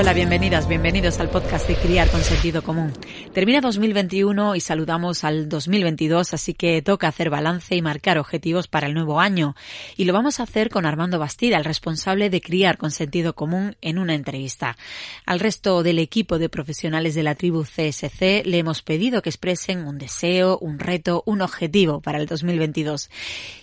Hola, 0.00 0.14
bienvenidas, 0.14 0.66
bienvenidos 0.66 1.20
al 1.20 1.28
podcast 1.28 1.68
de 1.68 1.76
Criar 1.76 2.08
con 2.08 2.22
Sentido 2.22 2.62
Común. 2.62 2.90
Termina 3.34 3.60
2021 3.60 4.56
y 4.56 4.60
saludamos 4.60 5.24
al 5.24 5.46
2022, 5.50 6.32
así 6.32 6.54
que 6.54 6.80
toca 6.80 7.06
hacer 7.06 7.28
balance 7.28 7.76
y 7.76 7.82
marcar 7.82 8.16
objetivos 8.16 8.66
para 8.66 8.86
el 8.86 8.94
nuevo 8.94 9.20
año. 9.20 9.54
Y 9.98 10.06
lo 10.06 10.14
vamos 10.14 10.40
a 10.40 10.44
hacer 10.44 10.70
con 10.70 10.86
Armando 10.86 11.18
Bastida, 11.18 11.58
el 11.58 11.66
responsable 11.66 12.30
de 12.30 12.40
Criar 12.40 12.78
con 12.78 12.92
Sentido 12.92 13.34
Común, 13.34 13.76
en 13.82 13.98
una 13.98 14.14
entrevista. 14.14 14.78
Al 15.26 15.38
resto 15.38 15.82
del 15.82 15.98
equipo 15.98 16.38
de 16.38 16.48
profesionales 16.48 17.14
de 17.14 17.22
la 17.22 17.34
tribu 17.34 17.64
CSC 17.64 18.46
le 18.46 18.56
hemos 18.56 18.80
pedido 18.80 19.20
que 19.20 19.28
expresen 19.28 19.86
un 19.86 19.98
deseo, 19.98 20.56
un 20.62 20.78
reto, 20.78 21.22
un 21.26 21.42
objetivo 21.42 22.00
para 22.00 22.16
el 22.16 22.26
2022. 22.26 23.10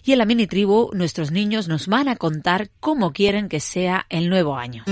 Y 0.04 0.12
en 0.12 0.20
la 0.20 0.26
mini 0.26 0.46
tribu, 0.46 0.92
nuestros 0.94 1.32
niños 1.32 1.68
nos 1.68 1.88
van 1.88 2.08
a 2.08 2.16
contar 2.16 2.70
cómo 2.80 3.12
quieren 3.12 3.50
que 3.50 3.60
sea 3.60 4.06
el 4.10 4.30
nuevo 4.30 4.56
año. 4.56 4.84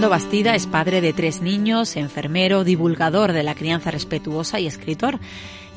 Armando 0.00 0.16
Bastida 0.16 0.54
es 0.54 0.66
padre 0.66 1.02
de 1.02 1.12
tres 1.12 1.42
niños, 1.42 1.94
enfermero, 1.94 2.64
divulgador 2.64 3.34
de 3.34 3.42
la 3.42 3.54
crianza 3.54 3.90
respetuosa 3.90 4.58
y 4.58 4.66
escritor. 4.66 5.18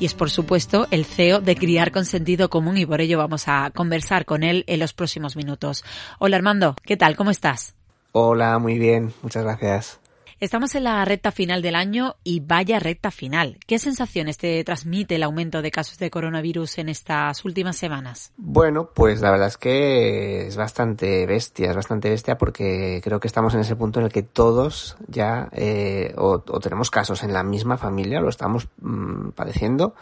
Y 0.00 0.06
es, 0.06 0.14
por 0.14 0.30
supuesto, 0.30 0.86
el 0.90 1.04
CEO 1.04 1.42
de 1.42 1.54
Criar 1.54 1.92
con 1.92 2.06
Sentido 2.06 2.48
Común 2.48 2.78
y 2.78 2.86
por 2.86 3.02
ello 3.02 3.18
vamos 3.18 3.48
a 3.48 3.70
conversar 3.74 4.24
con 4.24 4.42
él 4.42 4.64
en 4.66 4.80
los 4.80 4.94
próximos 4.94 5.36
minutos. 5.36 5.84
Hola 6.18 6.38
Armando, 6.38 6.74
¿qué 6.86 6.96
tal? 6.96 7.16
¿Cómo 7.16 7.30
estás? 7.30 7.76
Hola, 8.12 8.58
muy 8.58 8.78
bien, 8.78 9.12
muchas 9.20 9.44
gracias. 9.44 10.00
Estamos 10.40 10.74
en 10.74 10.84
la 10.84 11.04
recta 11.04 11.30
final 11.30 11.62
del 11.62 11.76
año 11.76 12.16
y 12.24 12.40
vaya 12.40 12.80
recta 12.80 13.10
final. 13.10 13.58
¿Qué 13.66 13.78
sensaciones 13.78 14.36
te 14.36 14.62
transmite 14.64 15.14
el 15.14 15.22
aumento 15.22 15.62
de 15.62 15.70
casos 15.70 15.98
de 15.98 16.10
coronavirus 16.10 16.78
en 16.78 16.88
estas 16.88 17.44
últimas 17.44 17.76
semanas? 17.76 18.32
Bueno, 18.36 18.90
pues 18.92 19.20
la 19.20 19.30
verdad 19.30 19.48
es 19.48 19.56
que 19.56 20.46
es 20.48 20.56
bastante 20.56 21.24
bestia, 21.26 21.70
es 21.70 21.76
bastante 21.76 22.10
bestia 22.10 22.36
porque 22.36 23.00
creo 23.02 23.20
que 23.20 23.28
estamos 23.28 23.54
en 23.54 23.60
ese 23.60 23.76
punto 23.76 24.00
en 24.00 24.06
el 24.06 24.12
que 24.12 24.24
todos 24.24 24.96
ya 25.06 25.48
eh, 25.52 26.12
o, 26.16 26.40
tenemos 26.40 26.90
casos 26.90 27.22
en 27.22 27.32
la 27.32 27.44
misma 27.44 27.78
familia, 27.78 28.20
lo 28.20 28.28
estamos 28.28 28.68
mm, 28.80 29.30
padeciendo, 29.30 29.94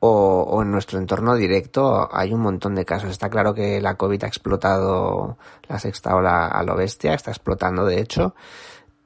o, 0.00 0.42
o, 0.50 0.62
en 0.62 0.70
nuestro 0.72 0.98
entorno 0.98 1.36
directo 1.36 2.08
hay 2.10 2.32
un 2.32 2.40
montón 2.40 2.74
de 2.74 2.84
casos. 2.84 3.10
Está 3.10 3.28
claro 3.28 3.54
que 3.54 3.80
la 3.80 3.96
COVID 3.96 4.24
ha 4.24 4.28
explotado 4.28 5.36
la 5.68 5.78
sexta 5.78 6.16
ola 6.16 6.48
a 6.48 6.62
lo 6.64 6.74
bestia, 6.74 7.14
está 7.14 7.30
explotando 7.30 7.84
de 7.84 8.00
hecho. 8.00 8.34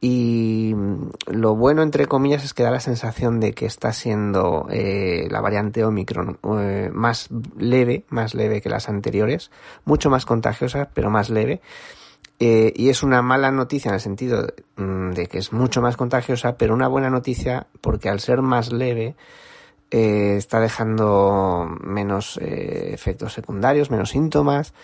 Y 0.06 0.74
lo 1.28 1.56
bueno, 1.56 1.80
entre 1.80 2.04
comillas, 2.04 2.44
es 2.44 2.52
que 2.52 2.62
da 2.62 2.70
la 2.70 2.80
sensación 2.80 3.40
de 3.40 3.54
que 3.54 3.64
está 3.64 3.90
siendo 3.94 4.66
eh, 4.70 5.28
la 5.30 5.40
variante 5.40 5.82
Omicron 5.82 6.38
eh, 6.60 6.90
más 6.92 7.30
leve, 7.56 8.04
más 8.10 8.34
leve 8.34 8.60
que 8.60 8.68
las 8.68 8.90
anteriores, 8.90 9.50
mucho 9.86 10.10
más 10.10 10.26
contagiosa, 10.26 10.90
pero 10.92 11.08
más 11.08 11.30
leve. 11.30 11.62
Eh, 12.38 12.74
y 12.76 12.90
es 12.90 13.02
una 13.02 13.22
mala 13.22 13.50
noticia 13.50 13.88
en 13.88 13.94
el 13.94 14.00
sentido 14.02 14.46
mm, 14.76 15.12
de 15.12 15.26
que 15.26 15.38
es 15.38 15.54
mucho 15.54 15.80
más 15.80 15.96
contagiosa, 15.96 16.58
pero 16.58 16.74
una 16.74 16.88
buena 16.88 17.08
noticia 17.08 17.68
porque 17.80 18.10
al 18.10 18.20
ser 18.20 18.42
más 18.42 18.74
leve 18.74 19.16
está 19.90 20.60
dejando 20.60 21.66
menos 21.82 22.38
efectos 22.42 23.32
secundarios, 23.32 23.90
menos 23.92 24.10
síntomas, 24.10 24.74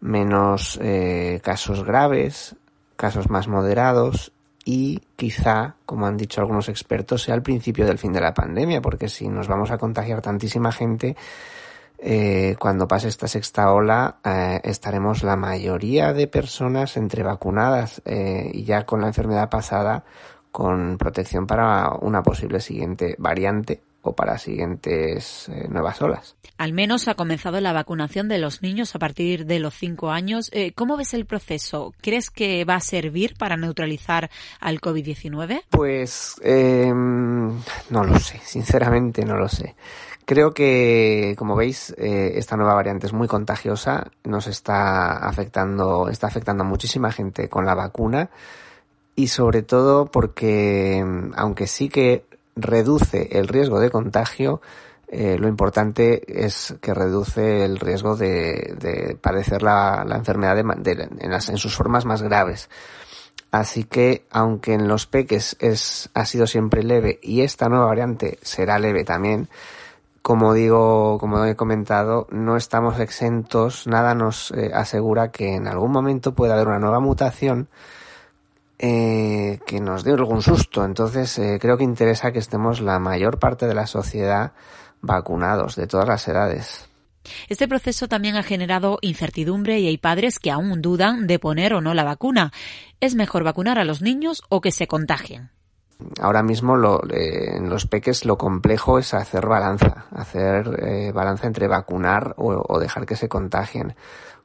menos 0.00 0.78
casos 1.42 1.84
graves, 1.84 2.54
casos 2.94 3.28
más 3.28 3.48
moderados 3.48 4.32
y 4.64 5.00
quizá, 5.16 5.76
como 5.84 6.06
han 6.06 6.16
dicho 6.16 6.40
algunos 6.40 6.68
expertos, 6.68 7.22
sea 7.22 7.34
el 7.34 7.42
principio 7.42 7.86
del 7.86 7.98
fin 7.98 8.12
de 8.12 8.20
la 8.20 8.34
pandemia, 8.34 8.80
porque 8.80 9.08
si 9.08 9.28
nos 9.28 9.48
vamos 9.48 9.70
a 9.70 9.78
contagiar 9.78 10.22
tantísima 10.22 10.72
gente, 10.72 11.16
eh, 11.98 12.56
cuando 12.58 12.88
pase 12.88 13.08
esta 13.08 13.28
sexta 13.28 13.72
ola 13.72 14.18
eh, 14.24 14.60
estaremos 14.64 15.22
la 15.22 15.36
mayoría 15.36 16.12
de 16.12 16.26
personas 16.26 16.96
entre 16.96 17.22
vacunadas 17.22 18.02
eh, 18.04 18.50
y 18.52 18.64
ya 18.64 18.84
con 18.84 19.00
la 19.00 19.06
enfermedad 19.06 19.48
pasada 19.48 20.04
con 20.50 20.98
protección 20.98 21.46
para 21.46 21.90
una 22.00 22.22
posible 22.22 22.60
siguiente 22.60 23.14
variante 23.18 23.80
o 24.04 24.12
para 24.12 24.38
siguientes 24.38 25.48
eh, 25.48 25.66
nuevas 25.68 26.00
olas. 26.02 26.36
Al 26.58 26.72
menos 26.72 27.08
ha 27.08 27.14
comenzado 27.14 27.60
la 27.60 27.72
vacunación 27.72 28.28
de 28.28 28.38
los 28.38 28.62
niños 28.62 28.94
a 28.94 28.98
partir 28.98 29.46
de 29.46 29.58
los 29.58 29.74
cinco 29.74 30.10
años. 30.10 30.50
Eh, 30.52 30.72
¿Cómo 30.74 30.96
ves 30.96 31.14
el 31.14 31.24
proceso? 31.24 31.94
¿Crees 32.02 32.30
que 32.30 32.64
va 32.64 32.76
a 32.76 32.80
servir 32.80 33.34
para 33.38 33.56
neutralizar 33.56 34.30
al 34.60 34.80
COVID-19? 34.80 35.62
Pues 35.70 36.36
em, 36.42 37.48
no 37.90 38.04
lo 38.04 38.18
sé, 38.20 38.38
sinceramente 38.44 39.24
no 39.24 39.36
lo 39.36 39.48
sé. 39.48 39.74
Creo 40.26 40.52
que, 40.52 41.34
como 41.38 41.56
veis, 41.56 41.94
eh, 41.98 42.32
esta 42.36 42.56
nueva 42.56 42.74
variante 42.74 43.06
es 43.06 43.12
muy 43.12 43.26
contagiosa, 43.26 44.10
nos 44.22 44.46
está 44.46 45.16
afectando, 45.26 46.08
está 46.08 46.26
afectando 46.26 46.64
a 46.64 46.66
muchísima 46.66 47.10
gente 47.10 47.48
con 47.48 47.64
la 47.64 47.74
vacuna 47.74 48.30
y 49.16 49.28
sobre 49.28 49.62
todo 49.62 50.06
porque, 50.06 50.98
em, 50.98 51.32
aunque 51.36 51.66
sí 51.66 51.88
que 51.88 52.24
reduce 52.56 53.38
el 53.38 53.48
riesgo 53.48 53.80
de 53.80 53.90
contagio, 53.90 54.60
eh, 55.08 55.36
lo 55.38 55.48
importante 55.48 56.44
es 56.44 56.74
que 56.80 56.94
reduce 56.94 57.64
el 57.64 57.78
riesgo 57.78 58.16
de, 58.16 59.16
padecer 59.20 59.62
la, 59.62 60.04
enfermedad 60.10 60.58
en, 60.58 61.58
sus 61.58 61.76
formas 61.76 62.04
más 62.04 62.22
graves. 62.22 62.68
Así 63.50 63.84
que, 63.84 64.24
aunque 64.30 64.74
en 64.74 64.88
los 64.88 65.06
peques 65.06 65.56
es, 65.60 66.10
ha 66.14 66.24
sido 66.24 66.46
siempre 66.46 66.82
leve 66.82 67.20
y 67.22 67.42
esta 67.42 67.68
nueva 67.68 67.86
variante 67.86 68.38
será 68.42 68.80
leve 68.80 69.04
también, 69.04 69.48
como 70.22 70.54
digo, 70.54 71.18
como 71.20 71.44
he 71.44 71.54
comentado, 71.54 72.26
no 72.30 72.56
estamos 72.56 72.98
exentos, 72.98 73.86
nada 73.86 74.14
nos 74.14 74.50
eh, 74.52 74.70
asegura 74.74 75.30
que 75.30 75.54
en 75.54 75.68
algún 75.68 75.92
momento 75.92 76.34
pueda 76.34 76.54
haber 76.54 76.66
una 76.66 76.78
nueva 76.78 76.98
mutación 76.98 77.68
eh, 78.78 79.60
que 79.66 79.80
nos 79.80 80.02
dé 80.02 80.12
algún 80.12 80.42
susto. 80.42 80.84
Entonces, 80.84 81.38
eh, 81.38 81.58
creo 81.60 81.76
que 81.76 81.84
interesa 81.84 82.32
que 82.32 82.40
estemos 82.40 82.80
la 82.80 82.98
mayor 82.98 83.38
parte 83.38 83.66
de 83.66 83.74
la 83.74 83.86
sociedad 83.86 84.52
vacunados, 85.00 85.76
de 85.76 85.86
todas 85.86 86.08
las 86.08 86.26
edades. 86.26 86.88
Este 87.48 87.68
proceso 87.68 88.08
también 88.08 88.36
ha 88.36 88.42
generado 88.42 88.98
incertidumbre 89.00 89.78
y 89.78 89.86
hay 89.86 89.96
padres 89.96 90.38
que 90.38 90.50
aún 90.50 90.82
dudan 90.82 91.26
de 91.26 91.38
poner 91.38 91.72
o 91.72 91.80
no 91.80 91.94
la 91.94 92.04
vacuna. 92.04 92.52
¿Es 93.00 93.14
mejor 93.14 93.44
vacunar 93.44 93.78
a 93.78 93.84
los 93.84 94.02
niños 94.02 94.42
o 94.48 94.60
que 94.60 94.72
se 94.72 94.86
contagien? 94.86 95.50
Ahora 96.20 96.42
mismo 96.42 96.76
lo, 96.76 97.00
eh, 97.08 97.56
en 97.56 97.70
los 97.70 97.86
peques 97.86 98.24
lo 98.24 98.36
complejo 98.36 98.98
es 98.98 99.14
hacer 99.14 99.46
balanza, 99.46 100.06
hacer 100.10 101.12
balanza 101.14 101.46
entre 101.46 101.68
vacunar 101.68 102.34
o, 102.36 102.78
dejar 102.80 103.06
que 103.06 103.16
se 103.16 103.28
contagien 103.28 103.94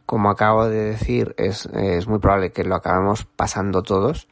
como 0.09 0.31
acabo 0.31 0.67
de 0.67 0.85
decir, 0.85 1.35
es, 1.37 1.67
es 1.67 2.07
muy 2.07 2.17
probable 2.17 2.51
que 2.51 2.63
lo 2.63 2.73
acabemos 2.73 3.25
pasando 3.25 3.83
todos. 3.83 4.27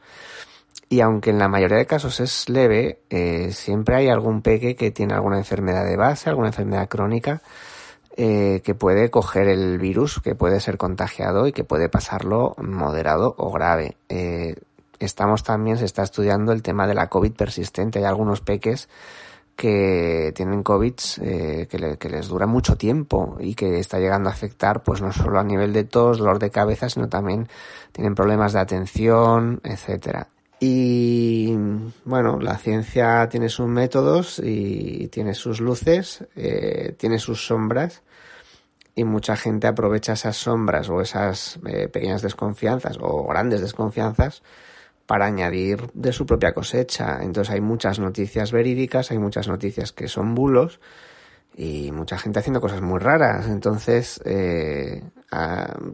Y 0.88 1.02
aunque 1.02 1.30
en 1.30 1.38
la 1.38 1.46
mayoría 1.46 1.76
de 1.76 1.86
casos 1.86 2.18
es 2.18 2.48
leve, 2.48 2.98
eh, 3.10 3.52
siempre 3.52 3.94
hay 3.94 4.08
algún 4.08 4.42
peque 4.42 4.74
que 4.74 4.90
tiene 4.90 5.14
alguna 5.14 5.38
enfermedad 5.38 5.84
de 5.84 5.96
base, 5.96 6.30
alguna 6.30 6.48
enfermedad 6.48 6.88
crónica, 6.88 7.42
eh, 8.16 8.60
que 8.64 8.74
puede 8.74 9.08
coger 9.08 9.46
el 9.46 9.78
virus, 9.78 10.20
que 10.20 10.34
puede 10.34 10.58
ser 10.58 10.78
contagiado 10.78 11.46
y 11.46 11.52
que 11.52 11.62
puede 11.62 11.88
pasarlo 11.88 12.56
moderado 12.58 13.36
o 13.38 13.52
grave. 13.52 13.96
Eh, 14.08 14.56
estamos 14.98 15.44
también, 15.44 15.76
se 15.76 15.84
está 15.84 16.02
estudiando 16.02 16.50
el 16.50 16.64
tema 16.64 16.88
de 16.88 16.94
la 16.94 17.06
COVID 17.06 17.34
persistente. 17.34 18.00
Hay 18.00 18.04
algunos 18.04 18.40
peques 18.40 18.88
que 19.58 20.32
tienen 20.36 20.62
COVID 20.62 20.94
eh, 21.20 21.66
que, 21.68 22.08
les 22.08 22.28
dura 22.28 22.46
mucho 22.46 22.76
tiempo 22.76 23.36
y 23.40 23.56
que 23.56 23.80
está 23.80 23.98
llegando 23.98 24.28
a 24.28 24.32
afectar 24.32 24.84
pues 24.84 25.02
no 25.02 25.12
solo 25.12 25.40
a 25.40 25.42
nivel 25.42 25.72
de 25.72 25.82
tos, 25.82 26.18
dolor 26.18 26.38
de 26.38 26.50
cabeza, 26.50 26.88
sino 26.88 27.08
también 27.08 27.48
tienen 27.90 28.14
problemas 28.14 28.52
de 28.52 28.60
atención, 28.60 29.60
etcétera. 29.64 30.28
Y 30.60 31.56
bueno, 32.04 32.38
la 32.38 32.56
ciencia 32.56 33.28
tiene 33.28 33.48
sus 33.48 33.66
métodos 33.66 34.38
y 34.38 35.08
tiene 35.08 35.34
sus 35.34 35.60
luces, 35.60 36.24
eh, 36.36 36.94
tiene 36.96 37.18
sus 37.18 37.44
sombras 37.44 38.02
y 38.94 39.02
mucha 39.02 39.34
gente 39.34 39.66
aprovecha 39.66 40.12
esas 40.12 40.36
sombras 40.36 40.88
o 40.88 41.00
esas 41.00 41.58
eh, 41.66 41.88
pequeñas 41.88 42.22
desconfianzas 42.22 42.96
o 43.00 43.26
grandes 43.26 43.60
desconfianzas 43.60 44.44
para 45.08 45.24
añadir 45.24 45.90
de 45.94 46.12
su 46.12 46.26
propia 46.26 46.52
cosecha. 46.52 47.20
Entonces 47.22 47.54
hay 47.54 47.62
muchas 47.62 47.98
noticias 47.98 48.52
verídicas, 48.52 49.10
hay 49.10 49.18
muchas 49.18 49.48
noticias 49.48 49.90
que 49.90 50.06
son 50.06 50.34
bulos 50.34 50.80
y 51.56 51.90
mucha 51.92 52.18
gente 52.18 52.40
haciendo 52.40 52.60
cosas 52.60 52.82
muy 52.82 52.98
raras. 52.98 53.48
Entonces, 53.48 54.20
eh, 54.26 55.02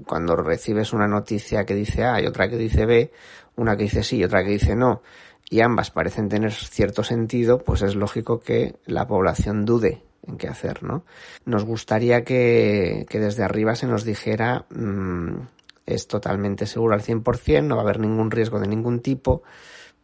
cuando 0.05 0.35
recibes 0.35 0.93
una 0.93 1.07
noticia 1.07 1.65
que 1.65 1.77
dice 1.77 2.03
A 2.03 2.21
y 2.21 2.27
otra 2.27 2.49
que 2.51 2.57
dice 2.57 2.87
B, 2.87 3.13
una 3.55 3.77
que 3.77 3.85
dice 3.85 4.03
sí 4.03 4.17
y 4.17 4.25
otra 4.25 4.43
que 4.43 4.51
dice 4.51 4.75
no, 4.75 5.01
y 5.49 5.61
ambas 5.61 5.93
parecen 5.93 6.29
tener 6.29 6.51
cierto 6.53 7.05
sentido, 7.05 7.59
pues 7.59 7.83
es 7.83 7.95
lógico 7.95 8.41
que 8.41 8.75
la 8.85 9.07
población 9.07 9.65
dude 9.65 10.03
en 10.27 10.39
qué 10.39 10.49
hacer, 10.49 10.83
¿no? 10.83 11.05
Nos 11.45 11.65
gustaría 11.65 12.25
que, 12.25 13.07
que 13.09 13.21
desde 13.21 13.45
arriba 13.45 13.77
se 13.77 13.87
nos 13.87 14.05
dijera 14.05 14.65
mmm, 14.71 15.37
es 15.87 16.09
totalmente 16.09 16.67
seguro 16.67 16.95
al 16.95 17.03
100%, 17.03 17.65
no 17.65 17.77
va 17.77 17.83
a 17.83 17.85
haber 17.85 18.01
ningún 18.01 18.31
riesgo 18.31 18.59
de 18.59 18.69
ningún 18.69 19.01
tipo, 19.01 19.43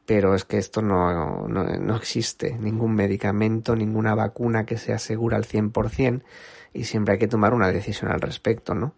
pero 0.06 0.34
es 0.34 0.44
que 0.44 0.58
esto 0.58 0.82
no, 0.82 1.46
no, 1.46 1.96
existe, 1.96 2.56
ningún 2.58 2.94
medicamento, 2.94 3.76
ninguna 3.76 4.14
vacuna 4.14 4.66
que 4.66 4.76
sea 4.76 4.98
segura 4.98 5.36
al 5.36 5.44
100% 5.44 6.22
y 6.72 6.84
siempre 6.84 7.14
hay 7.14 7.18
que 7.18 7.28
tomar 7.28 7.54
una 7.54 7.70
decisión 7.70 8.10
al 8.10 8.20
respecto, 8.20 8.74
¿no? 8.74 8.94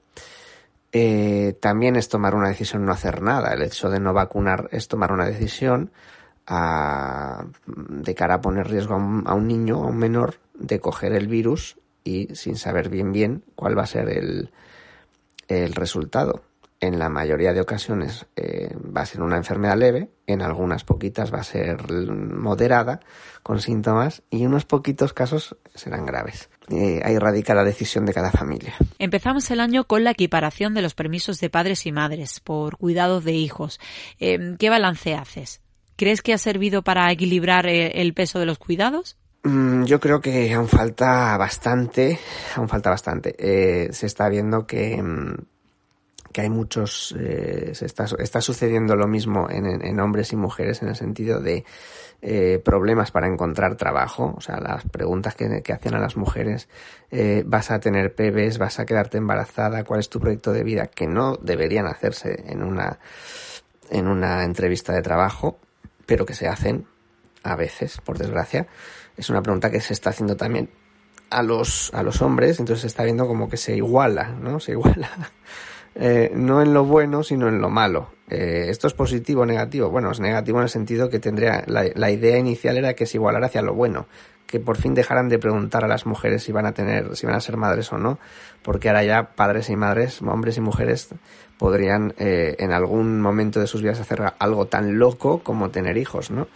Eh, 0.90 1.56
también 1.61 1.96
es 1.96 2.08
tomar 2.08 2.34
una 2.34 2.49
decisión 2.49 2.85
no 2.85 2.93
hacer 2.93 3.23
nada. 3.23 3.55
El 3.55 3.62
hecho 3.62 3.88
de 3.88 3.99
no 3.99 4.12
vacunar 4.12 4.69
es 4.73 4.88
tomar 4.88 5.12
una 5.12 5.26
decisión 5.26 5.90
de 6.46 8.14
cara 8.14 8.35
a 8.35 8.40
poner 8.40 8.69
riesgo 8.69 8.94
a 8.94 8.96
un, 8.99 9.25
a 9.26 9.35
un, 9.35 9.46
niño, 9.46 9.82
a 9.82 9.87
un 9.87 9.96
menor, 9.96 10.37
de 10.55 10.81
coger 10.81 11.12
el 11.12 11.28
virus 11.28 11.78
y 12.05 12.35
sin 12.35 12.56
saber 12.56 12.88
bien 12.88 13.12
bien 13.12 13.44
cuál 13.55 13.78
va 13.78 13.82
a 13.82 13.87
ser 13.87 14.08
el, 14.08 14.50
el 15.49 15.75
resultado 15.75 16.43
en 16.82 16.99
la 16.99 17.08
mayoría 17.08 17.52
de 17.52 17.61
ocasiones 17.61 18.26
eh, 18.34 18.75
va 18.76 19.02
a 19.02 19.06
ser 19.06 19.23
una 19.23 19.37
enfermedad 19.37 19.79
leve, 19.79 20.11
en 20.26 20.43
algunas 20.43 20.82
poquitas 20.82 21.32
va 21.32 21.38
a 21.38 21.44
ser 21.44 21.81
moderada, 21.88 22.99
con 23.44 23.61
síntomas, 23.61 24.25
y 24.31 24.43
en 24.43 24.49
unos 24.49 24.64
poquitos 24.64 25.12
casos 25.12 25.56
serán 25.76 26.05
graves. 26.05 26.50
Eh, 26.70 27.00
ahí 27.05 27.17
radica 27.19 27.55
la 27.55 27.62
decisión 27.62 28.05
de 28.05 28.12
cada 28.12 28.32
familia. 28.32 28.75
Empezamos 28.99 29.49
el 29.52 29.61
año 29.61 29.84
con 29.84 30.02
la 30.02 30.11
equiparación 30.11 30.75
de 30.75 30.82
los 30.82 30.94
permisos 30.94 31.38
de 31.38 31.50
padres 31.50 31.87
y 31.87 31.93
madres 31.93 32.40
por 32.40 32.76
cuidados 32.79 33.23
de 33.25 33.32
hijos. 33.32 33.78
Eh, 34.19 34.56
¿Qué 34.58 34.69
balance 34.69 35.14
haces? 35.14 35.61
¿Crees 35.94 36.20
que 36.20 36.32
ha 36.32 36.38
servido 36.38 36.82
para 36.82 37.12
equilibrar 37.12 37.69
el 37.69 38.12
peso 38.12 38.40
de 38.40 38.46
los 38.46 38.58
cuidados? 38.58 39.19
Mm, 39.44 39.85
yo 39.85 40.00
creo 40.00 40.20
que 40.20 40.52
aún 40.52 40.67
falta 40.67 41.37
bastante, 41.37 42.19
aún 42.56 42.69
falta 42.69 42.90
bastante. 42.90 43.37
se 43.93 44.06
está 44.06 44.28
viendo 44.28 44.67
que 44.67 45.00
mm, 45.00 45.35
que 46.32 46.40
hay 46.40 46.50
muchos, 46.50 47.14
eh, 47.19 47.73
se 47.75 47.87
está, 47.87 48.06
está, 48.19 48.40
sucediendo 48.40 48.96
lo 48.96 49.06
mismo 49.06 49.49
en, 49.50 50.00
hombres 50.00 50.32
y 50.32 50.37
mujeres 50.37 50.82
en 50.82 50.88
el 50.88 50.96
sentido 50.96 51.40
de 51.40 51.64
eh, 52.20 52.61
problemas 52.64 53.11
para 53.11 53.26
encontrar 53.26 53.76
trabajo, 53.76 54.34
o 54.37 54.40
sea, 54.40 54.58
las 54.58 54.84
preguntas 54.84 55.34
que, 55.34 55.62
que 55.62 55.73
hacían 55.73 55.94
a 55.94 56.00
las 56.00 56.17
mujeres, 56.17 56.69
eh, 57.11 57.43
vas 57.46 57.70
a 57.70 57.79
tener 57.79 58.14
bebés, 58.17 58.58
vas 58.58 58.79
a 58.79 58.87
quedarte 58.87 59.19
embarazada, 59.19 59.84
cuál 59.84 60.00
es 60.00 60.08
tu 60.08 60.19
proyecto 60.19 60.52
de 60.52 60.64
vida, 60.64 60.87
que 60.87 61.06
no 61.06 61.37
deberían 61.37 61.87
hacerse 61.87 62.44
en 62.46 62.62
una, 62.62 62.99
en 63.90 64.08
una 64.08 64.44
entrevista 64.44 64.93
de 64.93 65.02
trabajo, 65.02 65.58
pero 66.06 66.26
que 66.26 66.35
se 66.35 66.49
hacen 66.49 66.87
a 67.43 67.56
veces, 67.56 67.99
por 68.05 68.19
desgracia. 68.19 68.67
Es 69.17 69.31
una 69.31 69.43
pregunta 69.43 69.70
que 69.70 69.81
se 69.81 69.93
está 69.93 70.11
haciendo 70.11 70.37
también 70.37 70.70
a 71.31 71.43
los, 71.43 71.93
a 71.94 72.02
los 72.02 72.23
hombres, 72.23 72.61
entonces 72.61 72.82
se 72.82 72.87
está 72.87 73.05
viendo 73.05 73.26
como 73.26 73.49
que 73.49 73.56
se 73.56 73.75
iguala, 73.75 74.28
¿no? 74.28 74.61
Se 74.61 74.73
iguala 74.73 75.11
eh, 75.94 76.31
no 76.35 76.62
en 76.62 76.73
lo 76.73 76.85
bueno, 76.85 77.23
sino 77.23 77.49
en 77.49 77.61
lo 77.61 77.71
malo. 77.71 78.11
Eh, 78.29 78.67
¿Esto 78.69 78.87
es 78.87 78.94
positivo 78.94 79.43
o 79.43 79.47
negativo? 79.47 79.91
Bueno, 79.91 80.11
es 80.11 80.21
negativo 80.21 80.59
en 80.59 80.65
el 80.65 80.71
sentido 80.71 81.11
que 81.11 81.19
tendría, 81.19 81.65
la, 81.67 81.85
la, 81.94 82.11
idea 82.11 82.39
inicial 82.39 82.79
era 82.79 82.94
que 82.94 83.05
se 83.05 83.19
igualara 83.19 83.47
hacia 83.47 83.61
lo 83.61 83.75
bueno, 83.75 84.06
que 84.47 84.59
por 84.59 84.77
fin 84.77 84.94
dejaran 84.94 85.29
de 85.29 85.39
preguntar 85.39 85.85
a 85.85 85.89
las 85.89 86.06
mujeres 86.06 86.43
si 86.43 86.53
van 86.53 86.67
a 86.67 86.73
tener, 86.73 87.15
si 87.17 87.27
van 87.27 87.35
a 87.35 87.41
ser 87.41 87.56
madres 87.56 87.93
o 87.93 87.99
no, 87.99 88.19
porque 88.62 88.89
ahora 88.89 89.05
ya 89.05 89.35
padres 89.35 89.69
y 89.69 89.77
madres, 89.77 90.23
hombres 90.23 90.56
y 90.56 90.61
mujeres, 90.61 91.09
podrían 91.59 92.15
eh, 92.19 92.56
en 92.59 92.73
algún 92.73 93.21
momento 93.21 93.61
de 93.61 93.67
sus 93.67 93.83
vidas 93.83 94.00
hacer 94.00 94.33
algo 94.38 94.67
tan 94.67 94.99
loco 94.99 95.43
como 95.43 95.71
tener 95.71 95.97
hijos, 95.97 96.31
¿no? 96.31 96.49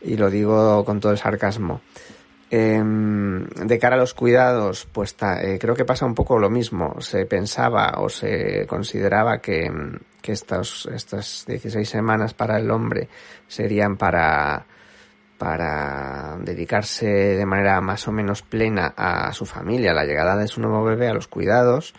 Y 0.00 0.16
lo 0.16 0.30
digo 0.30 0.84
con 0.84 1.00
todo 1.00 1.12
el 1.12 1.18
sarcasmo. 1.18 1.80
Em, 2.56 3.48
de 3.48 3.78
cara 3.80 3.96
a 3.96 3.98
los 3.98 4.14
cuidados, 4.14 4.86
pues 4.92 5.16
eh, 5.42 5.58
creo 5.60 5.74
que 5.74 5.84
pasa 5.84 6.06
un 6.06 6.14
poco 6.14 6.38
lo 6.38 6.48
mismo. 6.50 7.00
Se 7.00 7.26
pensaba 7.26 7.94
o 7.96 8.08
se 8.08 8.64
consideraba 8.68 9.38
que, 9.38 9.68
que 10.22 10.30
estas, 10.30 10.86
estas 10.86 11.46
16 11.48 11.88
semanas 11.88 12.32
para 12.32 12.56
el 12.58 12.70
hombre 12.70 13.08
serían 13.48 13.96
para, 13.96 14.66
para 15.36 16.36
dedicarse 16.42 17.06
de 17.06 17.44
manera 17.44 17.80
más 17.80 18.06
o 18.06 18.12
menos 18.12 18.42
plena 18.42 18.94
a 18.96 19.32
su 19.32 19.46
familia, 19.46 19.90
a 19.90 19.94
la 19.94 20.04
llegada 20.04 20.36
de 20.36 20.46
su 20.46 20.60
nuevo 20.60 20.84
bebé, 20.84 21.08
a 21.08 21.14
los 21.14 21.26
cuidados. 21.26 21.92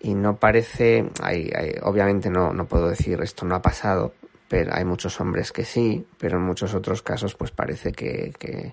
Y 0.00 0.14
no 0.14 0.36
parece, 0.36 1.10
hay, 1.22 1.50
obviamente 1.82 2.30
no, 2.30 2.66
puedo 2.66 2.88
decir 2.88 3.20
esto 3.20 3.44
no 3.44 3.56
ha 3.56 3.60
pasado, 3.60 4.14
pero 4.48 4.74
hay 4.74 4.86
muchos 4.86 5.20
hombres 5.20 5.52
que 5.52 5.66
sí, 5.66 6.06
pero 6.16 6.38
en 6.38 6.44
muchos 6.44 6.72
otros 6.72 7.02
casos 7.02 7.34
pues 7.34 7.50
parece 7.50 7.92
que 7.92 8.72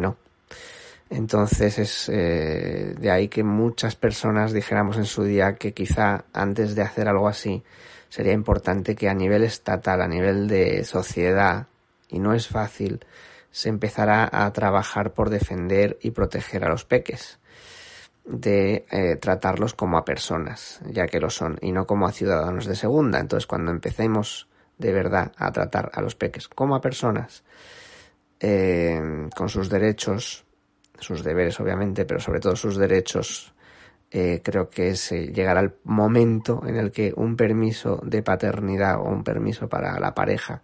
no. 0.00 0.16
Entonces 1.12 1.78
es 1.78 2.08
eh, 2.08 2.94
de 2.98 3.10
ahí 3.10 3.28
que 3.28 3.44
muchas 3.44 3.96
personas 3.96 4.54
dijéramos 4.54 4.96
en 4.96 5.04
su 5.04 5.24
día 5.24 5.56
que 5.56 5.74
quizá 5.74 6.24
antes 6.32 6.74
de 6.74 6.80
hacer 6.80 7.06
algo 7.06 7.28
así 7.28 7.62
sería 8.08 8.32
importante 8.32 8.96
que 8.96 9.10
a 9.10 9.14
nivel 9.14 9.42
estatal, 9.44 10.00
a 10.00 10.08
nivel 10.08 10.48
de 10.48 10.84
sociedad, 10.84 11.66
y 12.08 12.18
no 12.18 12.32
es 12.32 12.48
fácil, 12.48 13.04
se 13.50 13.68
empezara 13.68 14.26
a 14.32 14.50
trabajar 14.54 15.12
por 15.12 15.28
defender 15.28 15.98
y 16.00 16.12
proteger 16.12 16.64
a 16.64 16.70
los 16.70 16.86
peques, 16.86 17.38
de 18.24 18.86
eh, 18.90 19.16
tratarlos 19.16 19.74
como 19.74 19.98
a 19.98 20.06
personas, 20.06 20.80
ya 20.86 21.06
que 21.06 21.20
lo 21.20 21.28
son, 21.28 21.58
y 21.60 21.72
no 21.72 21.86
como 21.86 22.06
a 22.06 22.12
ciudadanos 22.12 22.64
de 22.64 22.74
segunda. 22.74 23.20
Entonces 23.20 23.46
cuando 23.46 23.70
empecemos 23.70 24.48
de 24.78 24.92
verdad 24.92 25.32
a 25.36 25.52
tratar 25.52 25.90
a 25.92 26.00
los 26.00 26.14
peques 26.14 26.48
como 26.48 26.74
a 26.74 26.80
personas, 26.80 27.44
eh, 28.40 29.28
con 29.36 29.50
sus 29.50 29.68
derechos, 29.68 30.46
sus 31.02 31.22
deberes 31.22 31.58
obviamente, 31.60 32.04
pero 32.04 32.20
sobre 32.20 32.40
todo 32.40 32.56
sus 32.56 32.76
derechos, 32.76 33.52
eh, 34.10 34.40
creo 34.42 34.68
que 34.68 34.94
se 34.94 35.28
llegará 35.28 35.60
el 35.60 35.74
momento 35.84 36.62
en 36.66 36.76
el 36.76 36.90
que 36.90 37.12
un 37.16 37.36
permiso 37.36 38.00
de 38.04 38.22
paternidad 38.22 39.00
o 39.00 39.04
un 39.04 39.24
permiso 39.24 39.68
para 39.68 39.98
la 39.98 40.14
pareja 40.14 40.62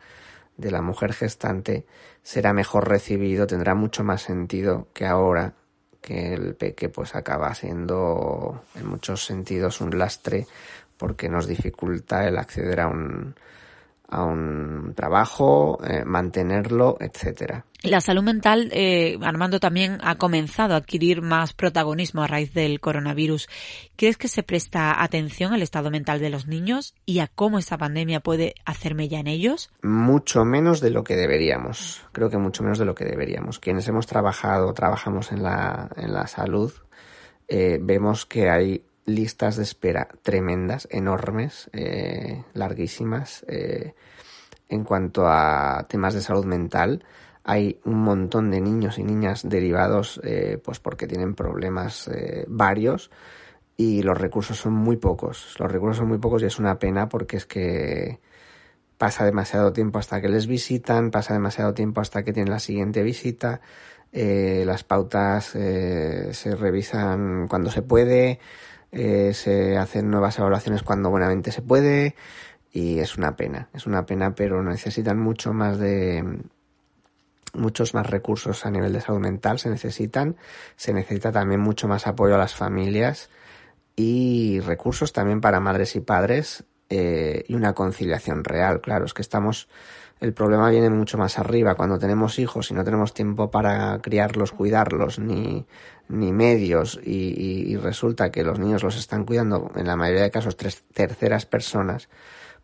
de 0.57 0.71
la 0.71 0.83
mujer 0.83 1.13
gestante 1.13 1.87
será 2.23 2.53
mejor 2.53 2.89
recibido, 2.89 3.47
tendrá 3.47 3.75
mucho 3.75 4.05
más 4.05 4.23
sentido 4.23 4.89
que 4.93 5.07
ahora 5.07 5.55
que 6.01 6.35
el 6.35 6.55
peque 6.57 6.89
pues 6.89 7.15
acaba 7.15 7.55
siendo 7.55 8.63
en 8.75 8.87
muchos 8.87 9.25
sentidos 9.25 9.81
un 9.81 9.99
lastre 9.99 10.47
porque 10.97 11.29
nos 11.29 11.47
dificulta 11.47 12.27
el 12.27 12.39
acceder 12.39 12.81
a 12.81 12.89
un 12.89 13.35
a 14.11 14.25
un 14.25 14.95
trabajo, 14.95 15.79
eh, 15.85 16.05
mantenerlo, 16.05 16.97
etcétera. 16.99 17.65
La 17.83 18.01
salud 18.01 18.25
mental, 18.25 18.71
eh, 18.73 19.19
Armando, 19.23 19.61
también 19.61 19.99
ha 20.03 20.17
comenzado 20.17 20.75
a 20.75 20.79
adquirir 20.79 21.23
más 21.23 21.53
protagonismo 21.53 22.23
a 22.23 22.27
raíz 22.27 22.53
del 22.53 22.81
coronavirus. 22.81 23.49
¿Crees 23.95 24.17
que 24.17 24.27
se 24.27 24.43
presta 24.43 25.01
atención 25.01 25.53
al 25.53 25.63
estado 25.63 25.89
mental 25.89 26.19
de 26.19 26.29
los 26.29 26.49
niños 26.49 26.97
y 27.07 27.21
a 27.21 27.29
cómo 27.29 27.57
esta 27.57 27.79
pandemia 27.79 28.19
puede 28.19 28.55
hacer 28.65 28.97
mella 28.97 29.21
en 29.21 29.29
ellos? 29.29 29.71
Mucho 29.83 30.45
menos 30.45 30.81
de 30.81 30.91
lo 30.91 31.05
que 31.05 31.15
deberíamos. 31.15 32.03
Creo 32.11 32.31
que 32.31 32.39
mucho 32.39 32.65
menos 32.65 32.79
de 32.79 32.85
lo 32.85 32.97
que 32.97 33.05
deberíamos. 33.05 33.61
Quienes 33.61 33.87
hemos 33.87 34.09
trabajado, 34.09 34.73
trabajamos 34.73 35.31
en 35.31 35.45
la, 35.45 35.89
en 35.95 36.13
la 36.13 36.27
salud, 36.27 36.73
eh, 37.47 37.79
vemos 37.81 38.27
que 38.27 38.51
hay 38.51 38.83
listas 39.07 39.57
de 39.57 39.63
espera 39.63 40.09
tremendas, 40.23 40.89
enormes, 40.91 41.71
eh, 41.73 42.43
larguísimas. 42.55 43.45
Eh, 43.49 43.95
en 44.69 44.85
cuanto 44.85 45.27
a 45.27 45.87
temas 45.89 46.13
de 46.15 46.21
salud 46.21 46.45
mental, 46.45 47.05
hay 47.49 47.81
un 47.85 48.03
montón 48.03 48.51
de 48.51 48.61
niños 48.61 48.99
y 48.99 49.05
niñas 49.05 49.49
derivados 49.49 50.21
eh, 50.23 50.61
pues 50.63 50.81
porque 50.81 51.07
tienen 51.07 51.35
problemas 51.35 52.11
varios 52.47 53.11
y 53.77 54.03
los 54.03 54.19
recursos 54.19 54.59
son 54.59 54.75
muy 54.75 54.97
pocos. 54.97 55.57
Los 55.59 55.73
recursos 55.73 55.99
son 55.99 56.09
muy 56.09 56.19
pocos 56.19 56.43
y 56.43 56.47
es 56.47 56.59
una 56.59 56.79
pena 56.79 57.09
porque 57.09 57.39
es 57.39 57.47
que 57.47 58.21
pasa 58.99 59.25
demasiado 59.25 59.73
tiempo 59.73 59.99
hasta 59.99 60.21
que 60.21 60.29
les 60.29 60.47
visitan, 60.47 61.11
pasa 61.11 61.33
demasiado 61.33 61.75
tiempo 61.75 62.01
hasta 62.01 62.23
que 62.23 62.33
tienen 62.33 62.53
la 62.53 62.59
siguiente 62.59 63.03
visita. 63.03 63.61
las 64.13 64.85
pautas 64.85 65.47
se 65.47 66.57
revisan 66.57 67.49
cuando 67.49 67.71
se 67.71 67.83
puede, 67.83 68.41
eh, 68.91 69.35
se 69.35 69.77
hacen 69.77 70.11
nuevas 70.11 70.39
evaluaciones 70.39 70.83
cuando 70.83 71.11
buenamente 71.11 71.53
se 71.53 71.61
puede 71.61 72.15
y 72.73 73.01
es 73.01 73.19
una 73.19 73.37
pena, 73.37 73.69
es 73.75 73.87
una 73.87 74.07
pena, 74.07 74.35
pero 74.35 74.63
necesitan 74.63 75.19
mucho 75.19 75.53
más 75.53 75.79
de 75.79 76.25
muchos 77.55 77.95
más 77.95 78.07
recursos 78.07 78.67
a 78.67 78.71
nivel 78.71 78.93
de 78.93 79.01
salud 79.01 79.21
mental 79.21 79.59
se 79.59 79.71
necesitan, 79.71 80.37
se 80.77 80.93
necesita 80.93 81.33
también 81.33 81.61
mucho 81.61 81.89
más 81.89 82.07
apoyo 82.07 82.35
a 82.35 82.39
las 82.39 82.55
familias 82.55 83.31
y 83.97 84.61
recursos 84.61 85.13
también 85.13 85.41
para 85.41 85.61
madres 85.61 85.97
y 85.97 86.01
padres 86.01 86.65
eh, 86.89 87.45
y 87.49 87.55
una 87.55 87.75
conciliación 87.75 88.45
real. 88.45 88.81
Claro, 88.81 89.05
es 89.05 89.15
que 89.15 89.23
estamos 89.23 89.69
el 90.21 90.33
problema 90.33 90.71
viene 90.71 90.91
mucho 90.91 91.17
más 91.17 91.39
arriba. 91.39 91.77
Cuando 91.77 91.99
tenemos 91.99 92.39
hijos 92.39 92.71
y 92.71 92.75
no 92.75 92.85
tenemos 92.85 93.15
tiempo 93.15 93.51
para 93.51 94.01
criarlos, 94.01 94.53
cuidarlos, 94.53 95.19
ni, 95.19 95.67
ni 96.09 96.33
medios, 96.33 96.99
y, 97.05 97.77
resulta 97.77 98.31
que 98.31 98.43
los 98.43 98.59
niños 98.59 98.83
los 98.83 98.97
están 98.97 99.25
cuidando, 99.25 99.71
en 99.77 99.87
la 99.87 99.97
mayoría 99.97 100.23
de 100.23 100.31
casos, 100.31 100.57
tres, 100.57 100.83
terceras 100.93 101.47
personas, 101.47 102.09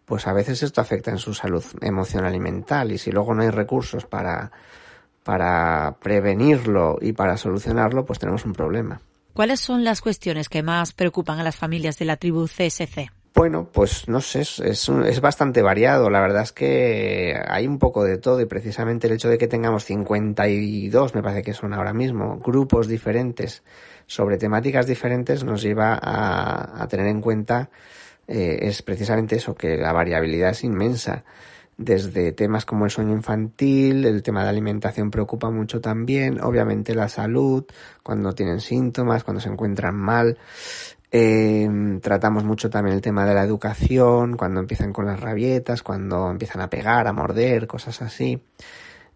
pues 0.05 0.27
a 0.27 0.33
veces 0.33 0.63
esto 0.63 0.81
afecta 0.81 1.11
en 1.11 1.19
su 1.19 1.35
salud 1.35 1.65
emocional 1.81 2.35
y 2.35 2.41
mental. 2.41 2.93
Y 2.93 2.99
si 2.99 3.11
luego 3.11 3.35
no 3.35 3.43
hay 3.43 3.51
recursos 3.51 4.05
para, 4.07 4.51
para 5.23 5.97
prevenirlo 6.01 6.99
y 7.01 7.13
para 7.13 7.37
solucionarlo, 7.37 8.05
pues 8.05 8.19
tenemos 8.19 8.45
un 8.45 8.53
problema. 8.53 9.01
¿Cuáles 9.33 9.61
son 9.61 9.83
las 9.83 10.01
cuestiones 10.01 10.49
que 10.49 10.63
más 10.63 10.93
preocupan 10.93 11.39
a 11.41 11.43
las 11.43 11.57
familias 11.57 11.99
de 11.99 12.05
la 12.05 12.17
tribu 12.17 12.47
CSC? 12.47 13.11
Bueno, 13.35 13.69
pues 13.73 14.07
no 14.07 14.21
sé, 14.21 14.43
es, 14.43 14.61
es, 14.61 15.21
bastante 15.21 15.61
variado. 15.61 16.09
La 16.09 16.21
verdad 16.21 16.45
es 16.45 16.53
que 16.53 17.35
hay 17.49 17.67
un 17.67 17.81
poco 17.81 18.05
de 18.05 18.17
todo 18.17 18.41
y 18.41 18.47
precisamente 18.47 19.09
el 19.09 19.15
hecho 19.15 19.29
de 19.29 19.39
que 19.39 19.49
tengamos 19.49 19.85
52, 19.87 21.17
me 21.17 21.23
parece 21.23 21.43
que 21.43 21.53
son 21.53 21.75
ahora 21.75 21.93
mismo, 21.93 22.39
grupos 22.39 22.87
diferentes 22.87 23.65
sobre 24.07 24.37
temáticas 24.37 24.87
diferentes 24.87 25.45
nos 25.45 25.63
lleva 25.63 25.99
a, 26.01 26.87
tener 26.89 27.07
en 27.07 27.21
cuenta 27.21 27.71
eh, 28.29 28.59
es 28.63 28.83
precisamente 28.83 29.37
eso, 29.37 29.55
que 29.55 29.77
la 29.77 29.93
variabilidad 29.93 30.51
es 30.51 30.65
inmensa. 30.65 31.25
Desde 31.77 32.33
temas 32.33 32.65
como 32.65 32.85
el 32.85 32.91
sueño 32.91 33.13
infantil, 33.13 34.05
el 34.05 34.23
tema 34.23 34.45
de 34.45 34.51
alimentación 34.51 35.11
preocupa 35.11 35.51
mucho 35.51 35.81
también, 35.81 36.41
obviamente 36.41 36.95
la 36.95 37.09
salud, 37.09 37.65
cuando 38.03 38.33
tienen 38.33 38.61
síntomas, 38.61 39.25
cuando 39.25 39.41
se 39.41 39.49
encuentran 39.49 39.97
mal. 39.97 40.39
Eh, 41.11 41.69
tratamos 42.01 42.45
mucho 42.45 42.71
también 42.71 42.97
el 42.97 43.03
tema 43.03 43.27
de 43.27 43.35
la 43.35 43.45
educación, 43.45 44.37
cuando 44.37 44.61
empiezan 44.61 44.93
con 44.93 45.07
las 45.07 45.21
rabietas, 45.21 45.83
cuando 45.83 46.31
empiezan 46.31 46.61
a 46.61 46.71
pegar, 46.71 47.07
a 47.07 47.13
morder, 47.13 47.67
cosas 47.67 48.03
así. 48.03 48.41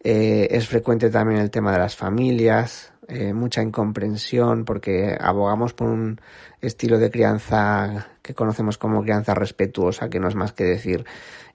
Eh, 0.00 0.48
es 0.50 0.68
frecuente 0.68 1.10
también 1.10 1.40
el 1.40 1.50
tema 1.50 1.72
de 1.72 1.78
las 1.78 1.96
familias, 1.96 2.92
eh, 3.08 3.32
mucha 3.32 3.62
incomprensión 3.62 4.64
porque 4.64 5.16
abogamos 5.18 5.72
por 5.72 5.88
un 5.88 6.20
estilo 6.60 6.98
de 6.98 7.10
crianza 7.10 8.08
que 8.22 8.34
conocemos 8.34 8.78
como 8.78 9.02
crianza 9.02 9.34
respetuosa, 9.34 10.10
que 10.10 10.20
no 10.20 10.28
es 10.28 10.34
más 10.34 10.52
que 10.52 10.64
decir 10.64 11.04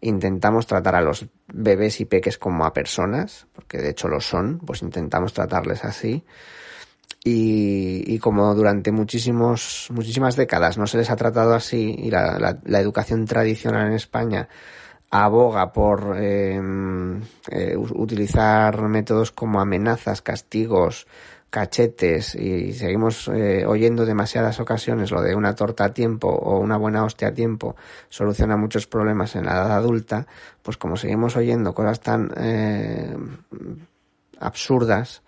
intentamos 0.03 0.67
tratar 0.67 0.95
a 0.95 1.01
los 1.01 1.25
bebés 1.47 2.01
y 2.01 2.05
peques 2.05 2.37
como 2.37 2.65
a 2.65 2.73
personas, 2.73 3.47
porque 3.53 3.77
de 3.77 3.91
hecho 3.91 4.07
lo 4.07 4.19
son, 4.19 4.59
pues 4.59 4.81
intentamos 4.81 5.33
tratarles 5.33 5.85
así. 5.85 6.23
Y, 7.23 8.03
y 8.05 8.19
como 8.19 8.53
durante 8.53 8.91
muchísimos, 8.91 9.87
muchísimas 9.91 10.35
décadas 10.35 10.77
no 10.77 10.87
se 10.87 10.97
les 10.97 11.09
ha 11.09 11.15
tratado 11.15 11.53
así 11.53 11.95
y 11.97 12.11
la, 12.11 12.59
la, 12.65 12.79
educación 12.81 13.25
tradicional 13.25 13.87
en 13.87 13.93
España 13.93 14.49
aboga 15.15 15.71
por 15.71 16.15
eh, 16.17 16.59
eh, 17.51 17.77
utilizar 17.77 18.81
métodos 18.81 19.31
como 19.31 19.61
amenazas, 19.61 20.23
castigos, 20.23 21.05
cachetes 21.51 22.33
y 22.33 22.73
seguimos 22.73 23.27
eh, 23.27 23.63
oyendo 23.67 24.07
demasiadas 24.07 24.59
ocasiones 24.59 25.11
lo 25.11 25.21
de 25.21 25.35
una 25.35 25.53
torta 25.53 25.85
a 25.85 25.93
tiempo 25.93 26.29
o 26.29 26.57
una 26.57 26.77
buena 26.77 27.03
hostia 27.03 27.27
a 27.27 27.33
tiempo 27.35 27.75
soluciona 28.09 28.57
muchos 28.57 28.87
problemas 28.87 29.35
en 29.35 29.45
la 29.45 29.51
edad 29.51 29.73
adulta, 29.73 30.25
pues 30.63 30.77
como 30.77 30.97
seguimos 30.97 31.37
oyendo 31.37 31.75
cosas 31.75 31.99
tan 31.99 32.31
eh, 32.35 33.15
absurdas 34.39 35.21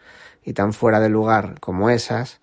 y 0.43 0.53
tan 0.53 0.73
fuera 0.73 0.99
de 0.99 1.09
lugar 1.09 1.59
como 1.59 1.91
esas, 1.91 2.41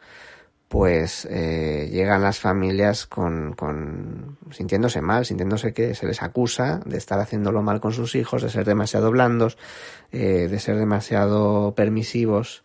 pues 0.73 1.29
eh, 1.31 1.91
llegan 1.93 2.23
las 2.23 2.39
familias 2.39 3.05
con, 3.07 3.53
con 3.53 4.39
sintiéndose 4.53 5.03
mal, 5.03 5.27
sintiéndose 5.27 5.75
que 5.75 5.95
se 5.95 6.07
les 6.07 6.23
acusa 6.23 6.81
de 6.87 6.97
estar 6.97 7.21
haciéndolo 7.21 7.61
mal 7.61 7.79
con 7.79 7.93
sus 7.93 8.15
hijos, 8.15 8.41
de 8.41 8.49
ser 8.49 8.65
demasiado 8.65 9.11
blandos, 9.11 9.59
eh, 10.13 10.49
de 10.51 10.59
ser 10.59 10.79
demasiado 10.79 11.75
permisivos 11.77 12.65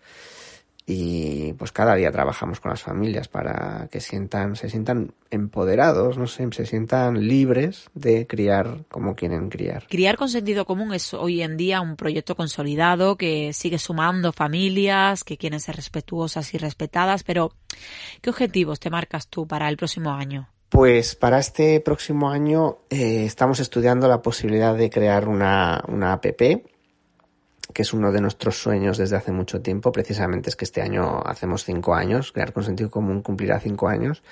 y 0.89 1.51
pues 1.53 1.73
cada 1.73 1.95
día 1.95 2.13
trabajamos 2.13 2.61
con 2.61 2.71
las 2.71 2.81
familias 2.81 3.27
para 3.27 3.89
que 3.91 3.99
sientan, 3.99 4.55
se 4.55 4.69
sientan 4.69 5.13
empoderados, 5.29 6.17
no 6.17 6.27
sé, 6.27 6.47
se 6.51 6.65
sientan 6.65 7.27
libres 7.27 7.89
de 7.93 8.25
criar 8.25 8.85
como 8.87 9.13
quieren 9.13 9.49
criar. 9.49 9.85
Criar 9.89 10.15
con 10.15 10.29
sentido 10.29 10.65
común 10.65 10.93
es 10.93 11.13
hoy 11.13 11.41
en 11.41 11.57
día 11.57 11.81
un 11.81 11.97
proyecto 11.97 12.37
consolidado 12.37 13.17
que 13.17 13.51
sigue 13.51 13.79
sumando 13.79 14.31
familias, 14.31 15.25
que 15.25 15.37
quieren 15.37 15.59
ser 15.59 15.75
respetuosas 15.75 16.53
y 16.53 16.57
respetadas, 16.57 17.23
pero 17.23 17.51
¿qué 18.21 18.29
objetivos 18.29 18.79
te 18.79 18.89
marcas 18.89 19.27
tú 19.27 19.45
para 19.45 19.67
el 19.67 19.75
próximo 19.75 20.11
año? 20.11 20.47
Pues 20.69 21.15
para 21.15 21.39
este 21.39 21.81
próximo 21.81 22.29
año 22.29 22.77
eh, 22.89 23.25
estamos 23.25 23.59
estudiando 23.59 24.07
la 24.07 24.21
posibilidad 24.21 24.73
de 24.73 24.89
crear 24.89 25.27
una, 25.27 25.83
una 25.89 26.13
app 26.13 26.25
que 27.77 27.83
es 27.83 27.93
uno 27.93 28.11
de 28.11 28.21
nuestros 28.21 28.59
sueños 28.59 28.97
desde 28.97 29.17
hace 29.17 29.31
mucho 29.31 29.61
tiempo, 29.61 29.91
precisamente 29.91 30.49
es 30.49 30.55
que 30.55 30.65
este 30.65 30.81
año 30.81 31.21
hacemos 31.23 31.63
cinco 31.63 31.93
años, 31.93 32.31
crear 32.31 32.51
con 32.51 32.63
sentido 32.63 32.89
común 32.89 33.21
cumplirá 33.21 33.59
cinco 33.59 33.87
años, 33.87 34.23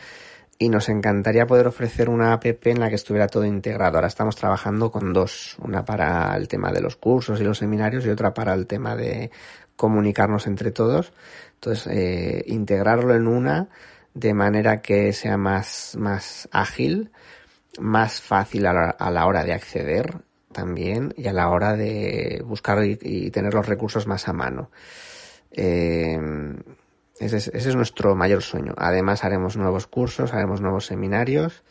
y 0.58 0.68
nos 0.68 0.90
encantaría 0.90 1.46
poder 1.46 1.68
ofrecer 1.68 2.10
una 2.10 2.34
app 2.34 2.44
en 2.66 2.80
la 2.80 2.90
que 2.90 2.96
estuviera 2.96 3.28
todo 3.28 3.46
integrado. 3.46 3.98
Ahora 3.98 4.08
estamos 4.08 4.36
trabajando 4.36 4.90
con 4.90 5.14
dos, 5.14 5.58
una 5.62 5.86
para 5.86 6.36
el 6.36 6.48
tema 6.48 6.72
de 6.72 6.82
los 6.82 6.96
cursos 6.96 7.40
y 7.40 7.44
los 7.44 7.60
seminarios 7.60 8.04
y 8.08 8.10
otra 8.10 8.34
para 8.34 8.52
el 8.56 8.66
tema 8.66 8.96
de 8.96 9.30
comunicarnos 9.76 10.48
entre 10.48 10.72
todos. 10.72 11.14
Entonces, 11.54 11.86
eh, 11.94 12.44
integrarlo 12.48 13.14
en 13.14 13.28
una 13.28 13.70
de 14.16 14.34
manera 14.34 14.82
que 14.82 15.14
sea 15.14 15.38
más, 15.38 15.96
más 16.00 16.50
ágil, 16.52 17.12
más 17.78 18.22
fácil 18.22 18.66
a 18.66 18.74
la, 18.74 18.90
a 18.90 19.12
la 19.12 19.28
hora 19.28 19.44
de 19.44 19.54
acceder 19.54 20.24
también 20.56 21.14
y 21.18 21.28
a 21.28 21.34
la 21.34 21.50
hora 21.50 21.76
de 21.76 22.42
buscar 22.46 22.84
y, 22.84 23.30
tener 23.30 23.54
los 23.54 23.68
recursos 23.68 24.08
más 24.08 24.28
a 24.28 24.34
mano. 24.34 24.72
Eh, 25.52 26.18
ese, 27.20 27.38
es, 27.38 27.48
ese, 27.50 27.70
es, 27.70 27.76
nuestro 27.76 28.16
mayor 28.16 28.42
sueño. 28.42 28.74
Además 28.78 29.24
haremos 29.24 29.58
nuevos 29.58 29.86
cursos, 29.86 30.34
haremos 30.34 30.62
nuevos 30.62 30.86
seminarios 30.86 31.64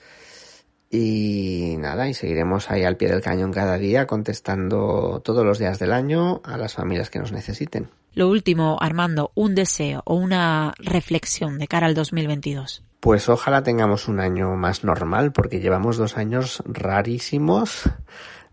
y 0.90 1.76
nada, 1.78 2.08
y 2.08 2.14
seguiremos 2.14 2.70
ahí 2.70 2.84
al 2.84 2.96
pie 2.96 3.08
del 3.08 3.20
cañón 3.20 3.52
cada 3.52 3.78
día 3.78 4.06
contestando 4.06 5.20
todos 5.24 5.44
los 5.44 5.58
días 5.58 5.80
del 5.80 5.92
año 5.92 6.40
a 6.44 6.56
las 6.56 6.74
familias 6.74 7.10
que 7.10 7.18
nos 7.18 7.32
necesiten. 7.32 7.90
Lo 8.12 8.28
último, 8.28 8.78
Armando, 8.80 9.32
un 9.34 9.56
deseo 9.56 10.02
o 10.04 10.14
una 10.14 10.72
reflexión 10.78 11.58
de 11.58 11.66
cara 11.66 11.86
al 11.88 11.94
2022. 11.94 12.84
Pues 13.00 13.28
ojalá 13.28 13.62
tengamos 13.62 14.06
un 14.06 14.20
año 14.20 14.54
más 14.54 14.84
normal 14.84 15.32
porque 15.32 15.60
llevamos 15.60 15.96
dos 15.96 16.16
años 16.16 16.62
rarísimos 16.64 17.90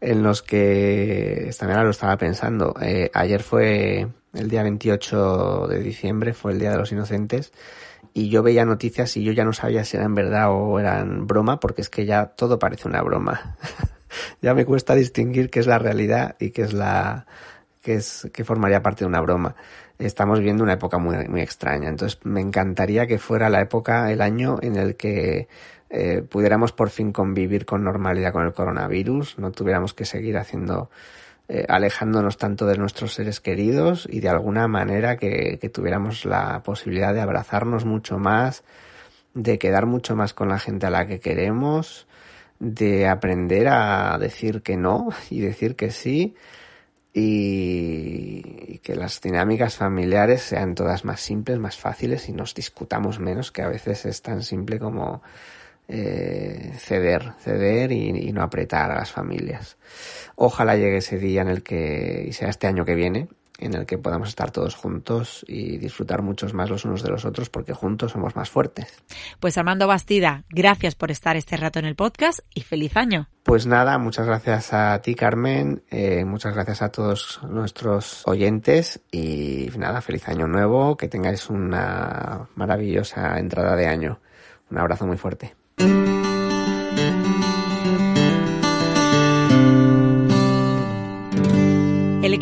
en 0.01 0.23
los 0.23 0.41
que 0.41 1.47
esta 1.47 1.65
mañana 1.65 1.85
lo 1.85 1.91
estaba 1.91 2.17
pensando. 2.17 2.73
Eh, 2.81 3.09
ayer 3.13 3.43
fue 3.43 4.07
el 4.33 4.49
día 4.49 4.63
28 4.63 5.67
de 5.67 5.79
diciembre, 5.79 6.33
fue 6.33 6.53
el 6.53 6.59
Día 6.59 6.71
de 6.71 6.77
los 6.77 6.91
Inocentes, 6.91 7.53
y 8.13 8.29
yo 8.29 8.43
veía 8.43 8.65
noticias 8.65 9.15
y 9.15 9.23
yo 9.23 9.31
ya 9.31 9.45
no 9.45 9.53
sabía 9.53 9.85
si 9.85 9.97
eran 9.97 10.15
verdad 10.15 10.51
o 10.51 10.79
eran 10.79 11.27
broma, 11.27 11.59
porque 11.59 11.81
es 11.81 11.89
que 11.89 12.05
ya 12.05 12.25
todo 12.25 12.59
parece 12.59 12.87
una 12.87 13.01
broma. 13.03 13.57
ya 14.41 14.53
me 14.53 14.65
cuesta 14.65 14.95
distinguir 14.95 15.49
qué 15.49 15.59
es 15.59 15.67
la 15.67 15.79
realidad 15.79 16.35
y 16.39 16.49
qué 16.49 16.63
es 16.63 16.73
la 16.73 17.27
que 17.81 17.95
es 17.95 18.29
que 18.33 18.43
formaría 18.43 18.81
parte 18.81 19.05
de 19.05 19.07
una 19.07 19.21
broma. 19.21 19.55
Estamos 19.97 20.39
viendo 20.39 20.63
una 20.63 20.73
época 20.73 20.97
muy 20.97 21.27
muy 21.27 21.41
extraña, 21.41 21.89
entonces 21.89 22.19
me 22.23 22.41
encantaría 22.41 23.05
que 23.07 23.19
fuera 23.19 23.49
la 23.49 23.61
época, 23.61 24.11
el 24.11 24.21
año 24.21 24.57
en 24.61 24.75
el 24.75 24.95
que 24.95 25.47
eh, 25.91 26.23
pudiéramos 26.27 26.71
por 26.71 26.89
fin 26.89 27.11
convivir 27.11 27.65
con 27.65 27.83
normalidad 27.83 28.33
con 28.33 28.45
el 28.45 28.53
coronavirus, 28.53 29.37
no 29.37 29.51
tuviéramos 29.51 29.93
que 29.93 30.05
seguir 30.05 30.37
haciendo, 30.37 30.89
eh, 31.47 31.65
alejándonos 31.67 32.37
tanto 32.37 32.65
de 32.65 32.77
nuestros 32.77 33.13
seres 33.13 33.39
queridos 33.39 34.07
y 34.09 34.19
de 34.21 34.29
alguna 34.29 34.67
manera 34.67 35.17
que, 35.17 35.59
que 35.59 35.69
tuviéramos 35.69 36.25
la 36.25 36.63
posibilidad 36.63 37.13
de 37.13 37.21
abrazarnos 37.21 37.85
mucho 37.85 38.17
más, 38.17 38.63
de 39.33 39.59
quedar 39.59 39.85
mucho 39.85 40.15
más 40.15 40.33
con 40.33 40.49
la 40.49 40.59
gente 40.59 40.87
a 40.87 40.89
la 40.89 41.07
que 41.07 41.19
queremos, 41.19 42.07
de 42.59 43.07
aprender 43.07 43.67
a 43.67 44.17
decir 44.19 44.61
que 44.61 44.77
no 44.77 45.09
y 45.29 45.41
decir 45.41 45.75
que 45.75 45.89
sí 45.91 46.35
y, 47.13 48.77
que 48.79 48.95
las 48.95 49.21
dinámicas 49.21 49.75
familiares 49.75 50.41
sean 50.41 50.75
todas 50.75 51.03
más 51.03 51.19
simples, 51.19 51.59
más 51.59 51.77
fáciles 51.77 52.29
y 52.29 52.33
nos 52.33 52.53
discutamos 52.53 53.19
menos, 53.19 53.51
que 53.51 53.61
a 53.61 53.67
veces 53.67 54.05
es 54.05 54.21
tan 54.21 54.43
simple 54.43 54.79
como 54.79 55.21
eh, 55.91 56.73
ceder, 56.77 57.33
ceder 57.39 57.91
y, 57.91 58.31
no 58.31 58.41
apretar 58.41 58.91
a 58.91 58.95
las 58.95 59.11
familias. 59.11 59.77
Ojalá 60.35 60.75
llegue 60.77 60.97
ese 60.97 61.17
día 61.17 61.41
en 61.41 61.49
el 61.49 61.63
que, 61.63 62.25
y 62.27 62.31
sea 62.31 62.49
este 62.49 62.67
año 62.67 62.85
que 62.85 62.95
viene, 62.95 63.27
en 63.59 63.73
el 63.73 63.85
que 63.85 63.97
podamos 63.97 64.29
estar 64.29 64.51
todos 64.51 64.75
juntos 64.75 65.45
y 65.47 65.77
disfrutar 65.77 66.21
muchos 66.21 66.53
más 66.53 66.69
los 66.69 66.85
unos 66.85 67.03
de 67.03 67.09
los 67.09 67.25
otros 67.25 67.49
porque 67.49 67.73
juntos 67.73 68.13
somos 68.13 68.35
más 68.37 68.49
fuertes. 68.49 69.03
Pues 69.39 69.57
Armando 69.57 69.85
Bastida, 69.85 70.45
gracias 70.49 70.95
por 70.95 71.11
estar 71.11 71.35
este 71.35 71.57
rato 71.57 71.79
en 71.79 71.85
el 71.85 71.95
podcast 71.95 72.39
y 72.55 72.61
feliz 72.61 72.95
año. 72.95 73.27
Pues 73.43 73.67
nada, 73.67 73.97
muchas 73.97 74.25
gracias 74.25 74.73
a 74.73 74.99
ti 75.01 75.13
Carmen, 75.13 75.83
eh, 75.91 76.23
muchas 76.25 76.53
gracias 76.53 76.81
a 76.81 76.89
todos 76.89 77.41
nuestros 77.49 78.25
oyentes 78.27 79.01
y 79.11 79.69
nada, 79.77 80.01
feliz 80.01 80.27
año 80.29 80.47
nuevo, 80.47 80.95
que 80.95 81.09
tengáis 81.09 81.49
una 81.49 82.47
maravillosa 82.55 83.37
entrada 83.39 83.75
de 83.75 83.87
año. 83.87 84.19
Un 84.69 84.77
abrazo 84.77 85.05
muy 85.05 85.17
fuerte. 85.17 85.60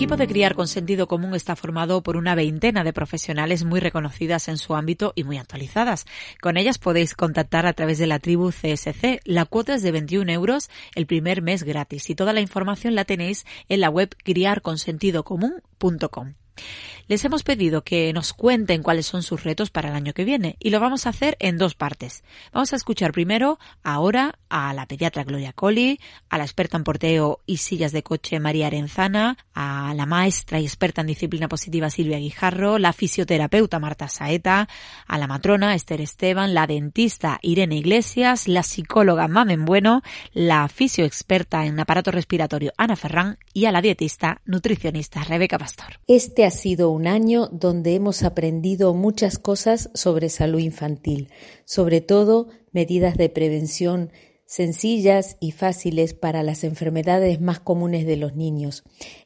Equipo 0.10 0.18
de 0.18 0.28
Criar 0.28 0.56
con 0.56 0.68
Sentido 0.68 1.08
Común 1.08 1.36
está 1.36 1.56
formado 1.56 2.02
por 2.02 2.18
una 2.18 2.34
veintena 2.34 2.84
de 2.84 2.94
profesionales 2.94 3.64
muy 3.64 3.80
reconocidas 3.80 4.48
en 4.48 4.58
su 4.58 4.74
ámbito 4.74 5.14
y 5.14 5.24
muy 5.24 5.38
actualizadas. 5.38 6.08
Con 6.42 6.58
ellas 6.58 6.80
podéis 6.80 7.14
contactar 7.14 7.68
a 7.68 7.74
través 7.74 8.00
de 8.00 8.08
la 8.08 8.18
tribu 8.18 8.50
CSC. 8.50 9.20
La 9.24 9.46
cuota 9.46 9.76
es 9.76 9.84
de 9.84 9.92
21 9.92 10.32
euros 10.32 10.72
el 10.96 11.06
primer 11.06 11.44
mes 11.44 11.62
gratis 11.62 12.10
y 12.10 12.16
toda 12.16 12.34
la 12.34 12.42
información 12.42 12.96
la 12.96 13.06
tenéis 13.06 13.46
en 13.68 13.82
la 13.82 13.92
web 13.92 14.10
criarconsentidocomún.com. 14.24 16.39
Les 17.10 17.26
hemos 17.26 17.42
pedido 17.42 17.84
que 17.84 18.14
nos 18.14 18.34
cuenten 18.34 18.84
cuáles 18.84 19.08
son 19.08 19.24
sus 19.24 19.44
retos 19.44 19.72
para 19.72 19.90
el 19.90 19.96
año 19.96 20.14
que 20.14 20.26
viene 20.26 20.58
y 20.60 20.70
lo 20.70 20.80
vamos 20.80 21.08
a 21.08 21.10
hacer 21.10 21.38
en 21.40 21.58
dos 21.58 21.74
partes. 21.74 22.24
Vamos 22.54 22.72
a 22.72 22.76
escuchar 22.76 23.14
primero 23.14 23.58
ahora 23.84 24.38
a 24.48 24.76
la 24.76 24.86
pediatra 24.86 25.24
Gloria 25.24 25.52
Colli, 25.52 26.00
a 26.30 26.38
la 26.38 26.44
experta 26.44 26.78
en 26.78 26.84
porteo 26.84 27.40
y 27.48 27.58
sillas 27.58 27.94
de 27.94 28.04
coche 28.04 28.40
María 28.40 28.68
Arenzana, 28.68 29.38
a 29.56 29.92
la 29.96 30.06
maestra 30.06 30.60
y 30.60 30.66
experta 30.66 31.02
en 31.02 31.08
disciplina 31.08 31.48
positiva 31.48 31.90
Silvia 31.90 32.20
Guijarro, 32.20 32.78
la 32.78 32.94
fisioterapeuta 32.94 33.80
Marta 33.80 34.08
Saeta, 34.08 34.70
a 35.08 35.18
la 35.18 35.26
matrona 35.26 35.74
Esther 35.74 36.02
Esteban, 36.02 36.54
la 36.54 36.68
dentista 36.68 37.40
Irene 37.42 37.78
Iglesias, 37.78 38.48
la 38.48 38.62
psicóloga 38.62 39.28
Mamen 39.28 39.66
Bueno, 39.66 40.04
la 40.34 40.68
fisioexperta 40.68 41.66
en 41.66 41.80
aparato 41.80 42.12
respiratorio 42.12 42.72
Ana 42.78 42.96
Ferrán 42.96 43.40
y 43.52 43.66
a 43.66 43.72
la 43.72 43.82
dietista 43.82 44.42
nutricionista 44.46 45.24
Rebeca 45.24 45.58
Pastor. 45.58 46.00
Este 46.06 46.46
ha 46.50 46.52
sido 46.52 46.90
un 46.90 47.06
año 47.06 47.48
donde 47.52 47.94
hemos 47.94 48.24
aprendido 48.24 48.96
muchas 48.96 49.38
cosas 49.38 49.92
sobre 49.94 50.30
salud 50.30 50.58
infantil, 50.58 51.30
sobre 51.64 52.02
todo 52.02 52.48
medidas 52.72 53.18
de 53.18 53.30
prevención 53.30 54.12
sencillas 54.48 55.38
y 55.40 55.52
fáciles 55.52 56.16
para 56.16 56.42
las 56.42 56.64
enfermedades 56.64 57.40
más 57.40 57.60
comunes 57.60 58.08
de 58.08 58.18
los 58.18 58.36
niños. 58.36 58.82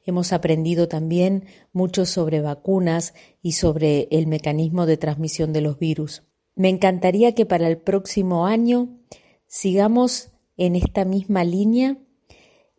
Hemos 0.05 0.33
aprendido 0.33 0.89
también 0.89 1.45
mucho 1.71 2.05
sobre 2.05 2.41
vacunas 2.41 3.13
y 3.41 3.53
sobre 3.53 4.09
el 4.11 4.27
mecanismo 4.27 4.85
de 4.85 4.97
transmisión 4.97 5.53
de 5.53 5.61
los 5.61 5.79
virus. 5.79 6.23
Me 6.55 6.67
encantaría 6.67 7.33
que 7.35 7.45
para 7.45 7.69
el 7.69 7.77
próximo 7.77 8.47
año 8.47 8.99
sigamos 9.47 10.33
en 10.57 10.75
esta 10.75 11.05
misma 11.05 11.45
línea 11.45 11.99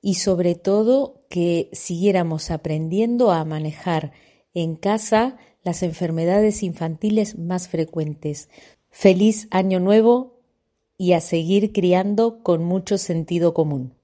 y 0.02 0.16
sobre 0.16 0.54
todo 0.54 1.24
que 1.30 1.70
siguiéramos 1.72 2.50
aprendiendo 2.50 3.32
a 3.32 3.42
manejar 3.46 4.12
en 4.54 4.76
casa 4.76 5.36
las 5.62 5.82
enfermedades 5.82 6.62
infantiles 6.62 7.38
más 7.38 7.68
frecuentes. 7.68 8.48
Feliz 8.90 9.48
año 9.50 9.80
nuevo 9.80 10.40
y 10.96 11.12
a 11.12 11.20
seguir 11.20 11.72
criando 11.72 12.42
con 12.42 12.64
mucho 12.64 12.98
sentido 12.98 13.52
común. 13.52 13.94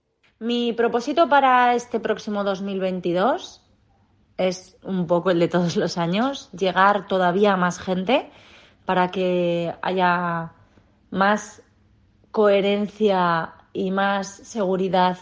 Mi 0.41 0.73
propósito 0.73 1.29
para 1.29 1.75
este 1.75 2.01
próximo 2.01 2.45
2022 2.45 3.63
es 4.39 4.77
un 4.83 5.07
poco 5.07 5.31
el 5.31 5.39
de 5.39 5.49
todos 5.49 5.77
los 5.77 5.99
años, 5.99 6.51
llegar 6.53 7.07
todavía 7.07 7.53
a 7.53 7.57
más 7.57 7.79
gente 7.79 8.31
para 8.87 9.11
que 9.11 9.75
haya 9.83 10.53
más 11.11 11.63
coherencia 12.31 13.55
y 13.73 13.91
más 13.91 14.29
seguridad 14.29 15.19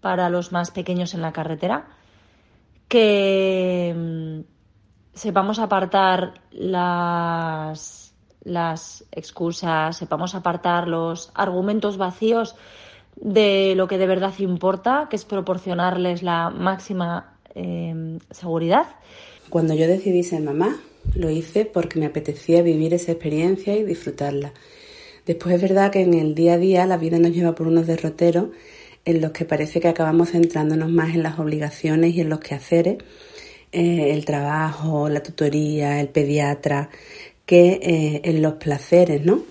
para 0.00 0.28
los 0.28 0.52
más 0.52 0.70
pequeños 0.70 1.14
en 1.14 1.22
la 1.22 1.32
carretera, 1.32 1.88
que 2.88 3.94
mm, 3.96 4.57
sepamos 5.18 5.58
apartar 5.58 6.34
las, 6.52 8.14
las 8.44 9.04
excusas, 9.12 9.96
sepamos 9.96 10.34
apartar 10.34 10.88
los 10.88 11.30
argumentos 11.34 11.96
vacíos 11.96 12.54
de 13.16 13.74
lo 13.76 13.88
que 13.88 13.98
de 13.98 14.06
verdad 14.06 14.32
importa, 14.38 15.08
que 15.10 15.16
es 15.16 15.24
proporcionarles 15.24 16.22
la 16.22 16.50
máxima 16.50 17.36
em, 17.54 18.20
seguridad. 18.30 18.86
Cuando 19.50 19.74
yo 19.74 19.86
decidí 19.88 20.22
ser 20.22 20.42
mamá, 20.42 20.76
lo 21.14 21.30
hice 21.30 21.64
porque 21.64 21.98
me 21.98 22.06
apetecía 22.06 22.62
vivir 22.62 22.94
esa 22.94 23.12
experiencia 23.12 23.74
y 23.74 23.82
disfrutarla. 23.82 24.52
Después 25.26 25.56
es 25.56 25.62
verdad 25.62 25.90
que 25.90 26.02
en 26.02 26.14
el 26.14 26.34
día 26.34 26.54
a 26.54 26.58
día 26.58 26.86
la 26.86 26.96
vida 26.96 27.18
nos 27.18 27.32
lleva 27.32 27.54
por 27.54 27.66
unos 27.66 27.86
derroteros 27.86 28.48
en 29.04 29.20
los 29.20 29.32
que 29.32 29.44
parece 29.44 29.80
que 29.80 29.88
acabamos 29.88 30.30
centrándonos 30.30 30.90
más 30.90 31.14
en 31.14 31.22
las 31.22 31.38
obligaciones 31.38 32.14
y 32.14 32.20
en 32.20 32.28
los 32.28 32.40
quehaceres 32.40 32.98
eh, 33.72 34.12
el 34.12 34.24
trabajo, 34.24 35.08
la 35.08 35.22
tutoría, 35.22 36.00
el 36.00 36.08
pediatra, 36.08 36.88
que 37.44 37.80
eh, 37.82 38.20
en 38.24 38.42
los 38.42 38.54
placeres, 38.54 39.24
¿no? 39.24 39.42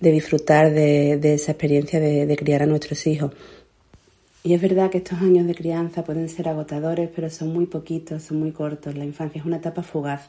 De 0.00 0.10
disfrutar 0.10 0.72
de, 0.72 1.34
esa 1.34 1.52
experiencia 1.52 2.00
de, 2.00 2.36
criar 2.36 2.62
a 2.62 2.66
nuestros 2.66 3.06
hijos. 3.06 3.32
Y 4.42 4.52
es 4.52 4.60
verdad 4.60 4.90
que 4.90 4.98
estos 4.98 5.20
años 5.20 5.46
de 5.46 5.54
crianza 5.54 6.04
pueden 6.04 6.28
ser 6.28 6.48
agotadores, 6.48 7.08
pero 7.14 7.30
son 7.30 7.52
muy 7.52 7.66
poquitos, 7.66 8.22
son 8.22 8.38
muy 8.38 8.52
cortos. 8.52 8.94
La 8.96 9.04
infancia 9.04 9.40
es 9.40 9.46
una 9.46 9.56
etapa 9.56 9.82
fugaz. 9.82 10.28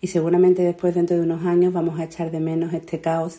Y 0.00 0.06
seguramente 0.06 0.62
después, 0.62 0.94
dentro 0.94 1.16
de 1.16 1.22
unos 1.22 1.44
años, 1.44 1.72
vamos 1.72 2.00
a 2.00 2.04
echar 2.04 2.30
de 2.30 2.40
menos 2.40 2.72
este 2.72 3.00
caos 3.00 3.38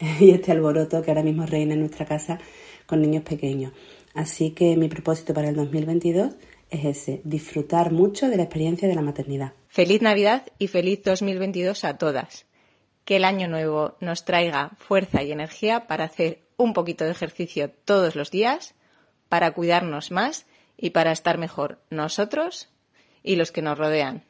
y 0.20 0.30
este 0.30 0.52
alboroto 0.52 1.02
que 1.02 1.10
ahora 1.10 1.24
mismo 1.24 1.46
reina 1.46 1.74
en 1.74 1.80
nuestra 1.80 2.06
casa 2.06 2.38
con 2.86 3.02
niños 3.02 3.24
pequeños. 3.24 3.72
Así 4.14 4.50
que 4.50 4.76
mi 4.76 4.88
propósito 4.88 5.34
para 5.34 5.48
el 5.48 5.56
2022 5.56 6.34
es 6.70 6.84
ese, 6.84 7.20
disfrutar 7.24 7.92
mucho 7.92 8.28
de 8.28 8.36
la 8.36 8.44
experiencia 8.44 8.88
de 8.88 8.94
la 8.94 9.02
maternidad. 9.02 9.52
Feliz 9.68 10.02
Navidad 10.02 10.46
y 10.58 10.68
feliz 10.68 11.02
2022 11.04 11.84
a 11.84 11.98
todas. 11.98 12.46
Que 13.04 13.16
el 13.16 13.24
año 13.24 13.48
nuevo 13.48 13.96
nos 14.00 14.24
traiga 14.24 14.72
fuerza 14.76 15.22
y 15.22 15.32
energía 15.32 15.86
para 15.86 16.04
hacer 16.04 16.42
un 16.56 16.74
poquito 16.74 17.04
de 17.04 17.12
ejercicio 17.12 17.70
todos 17.84 18.16
los 18.16 18.30
días, 18.30 18.74
para 19.28 19.52
cuidarnos 19.52 20.10
más 20.10 20.46
y 20.76 20.90
para 20.90 21.12
estar 21.12 21.38
mejor 21.38 21.80
nosotros 21.90 22.68
y 23.22 23.36
los 23.36 23.52
que 23.52 23.62
nos 23.62 23.78
rodean. 23.78 24.24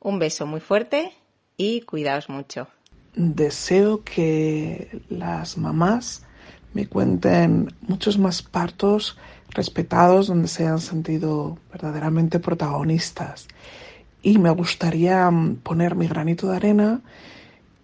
Un 0.00 0.18
beso 0.18 0.46
muy 0.46 0.60
fuerte 0.60 1.12
y 1.56 1.82
cuidaos 1.82 2.28
mucho. 2.28 2.68
Deseo 3.14 4.02
que 4.04 5.02
las 5.08 5.58
mamás 5.58 6.24
me 6.74 6.86
cuenten 6.86 7.74
muchos 7.82 8.18
más 8.18 8.42
partos 8.42 9.16
respetados, 9.50 10.28
donde 10.28 10.48
se 10.48 10.66
han 10.66 10.80
sentido 10.80 11.58
verdaderamente 11.70 12.38
protagonistas. 12.38 13.48
Y 14.22 14.38
me 14.38 14.50
gustaría 14.50 15.30
mm, 15.30 15.56
poner 15.56 15.94
mi 15.94 16.06
granito 16.06 16.48
de 16.48 16.56
arena 16.56 17.00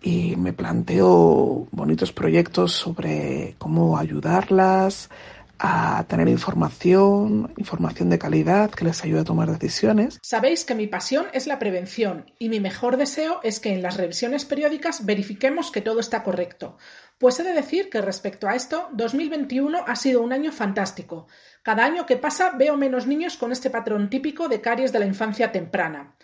y 0.00 0.36
me 0.36 0.52
planteo 0.52 1.66
bonitos 1.72 2.12
proyectos 2.12 2.72
sobre 2.72 3.56
cómo 3.58 3.98
ayudarlas 3.98 5.10
a 5.58 6.04
tener 6.08 6.28
información, 6.28 7.52
información 7.56 8.10
de 8.10 8.18
calidad 8.18 8.70
que 8.70 8.84
les 8.84 9.02
ayude 9.02 9.20
a 9.20 9.24
tomar 9.24 9.50
decisiones. 9.50 10.18
Sabéis 10.22 10.64
que 10.64 10.76
mi 10.76 10.86
pasión 10.86 11.26
es 11.32 11.46
la 11.46 11.58
prevención 11.58 12.30
y 12.38 12.48
mi 12.48 12.60
mejor 12.60 12.96
deseo 12.96 13.40
es 13.42 13.58
que 13.58 13.74
en 13.74 13.82
las 13.82 13.96
revisiones 13.96 14.44
periódicas 14.44 15.04
verifiquemos 15.04 15.72
que 15.72 15.80
todo 15.80 15.98
está 15.98 16.22
correcto. 16.22 16.76
Pues 17.18 17.40
he 17.40 17.42
de 17.42 17.52
decir 17.52 17.90
que 17.90 18.00
respecto 18.00 18.48
a 18.48 18.54
esto, 18.54 18.88
2021 18.92 19.84
ha 19.84 19.96
sido 19.96 20.22
un 20.22 20.32
año 20.32 20.52
fantástico. 20.52 21.26
Cada 21.64 21.84
año 21.84 22.06
que 22.06 22.16
pasa 22.16 22.50
veo 22.50 22.76
menos 22.76 23.08
niños 23.08 23.36
con 23.36 23.50
este 23.50 23.70
patrón 23.70 24.08
típico 24.08 24.48
de 24.48 24.60
caries 24.60 24.92
de 24.92 25.00
la 25.00 25.06
infancia 25.06 25.50
temprana. 25.50 26.14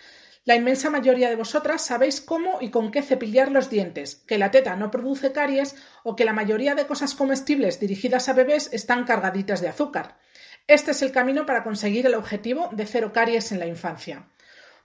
La 0.44 0.54
inmensa 0.54 0.90
mayoría 0.90 1.30
de 1.30 1.36
vosotras 1.36 1.84
sabéis 1.84 2.20
cómo 2.20 2.58
y 2.60 2.70
con 2.70 2.92
qué 2.92 3.02
cepillar 3.02 3.50
los 3.50 3.70
dientes, 3.70 4.22
que 4.28 4.38
la 4.38 4.52
teta 4.52 4.76
no 4.76 4.92
produce 4.92 5.32
caries 5.32 5.74
o 6.04 6.14
que 6.14 6.24
la 6.24 6.32
mayoría 6.32 6.76
de 6.76 6.86
cosas 6.86 7.16
comestibles 7.16 7.80
dirigidas 7.80 8.28
a 8.28 8.34
bebés 8.34 8.68
están 8.72 9.04
cargaditas 9.04 9.60
de 9.60 9.68
azúcar. 9.68 10.16
Este 10.68 10.92
es 10.92 11.02
el 11.02 11.10
camino 11.10 11.44
para 11.44 11.64
conseguir 11.64 12.06
el 12.06 12.14
objetivo 12.14 12.68
de 12.70 12.86
cero 12.86 13.10
caries 13.12 13.50
en 13.50 13.58
la 13.58 13.66
infancia. 13.66 14.28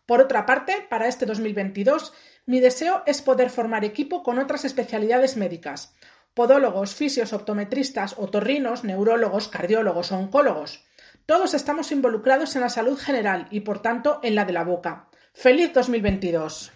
Por 0.10 0.22
otra 0.22 0.48
parte, 0.48 0.74
para 0.90 1.08
este 1.08 1.28
2022, 1.28 2.14
mi 2.48 2.60
deseo 2.60 3.04
es 3.06 3.22
poder 3.22 3.52
formar 3.52 3.86
equipo 3.86 4.24
con 4.24 4.40
otras 4.40 4.66
especialidades 4.66 5.38
médicas, 5.38 5.94
podólogos, 6.34 6.96
fisios, 6.96 7.32
optometristas, 7.32 8.16
otorrinos, 8.18 8.84
neurólogos, 8.84 9.50
cardiólogos 9.50 10.12
oncólogos. 10.12 10.84
Todos 11.28 11.54
estamos 11.54 11.92
involucrados 11.92 12.56
en 12.56 12.64
la 12.64 12.70
salud 12.70 12.98
general 12.98 13.48
y, 13.52 13.60
por 13.60 13.84
tanto, 13.84 14.20
en 14.24 14.34
la 14.34 14.46
de 14.46 14.54
la 14.54 14.64
boca. 14.64 15.10
Feliz 15.32 15.74
2022. 15.76 16.72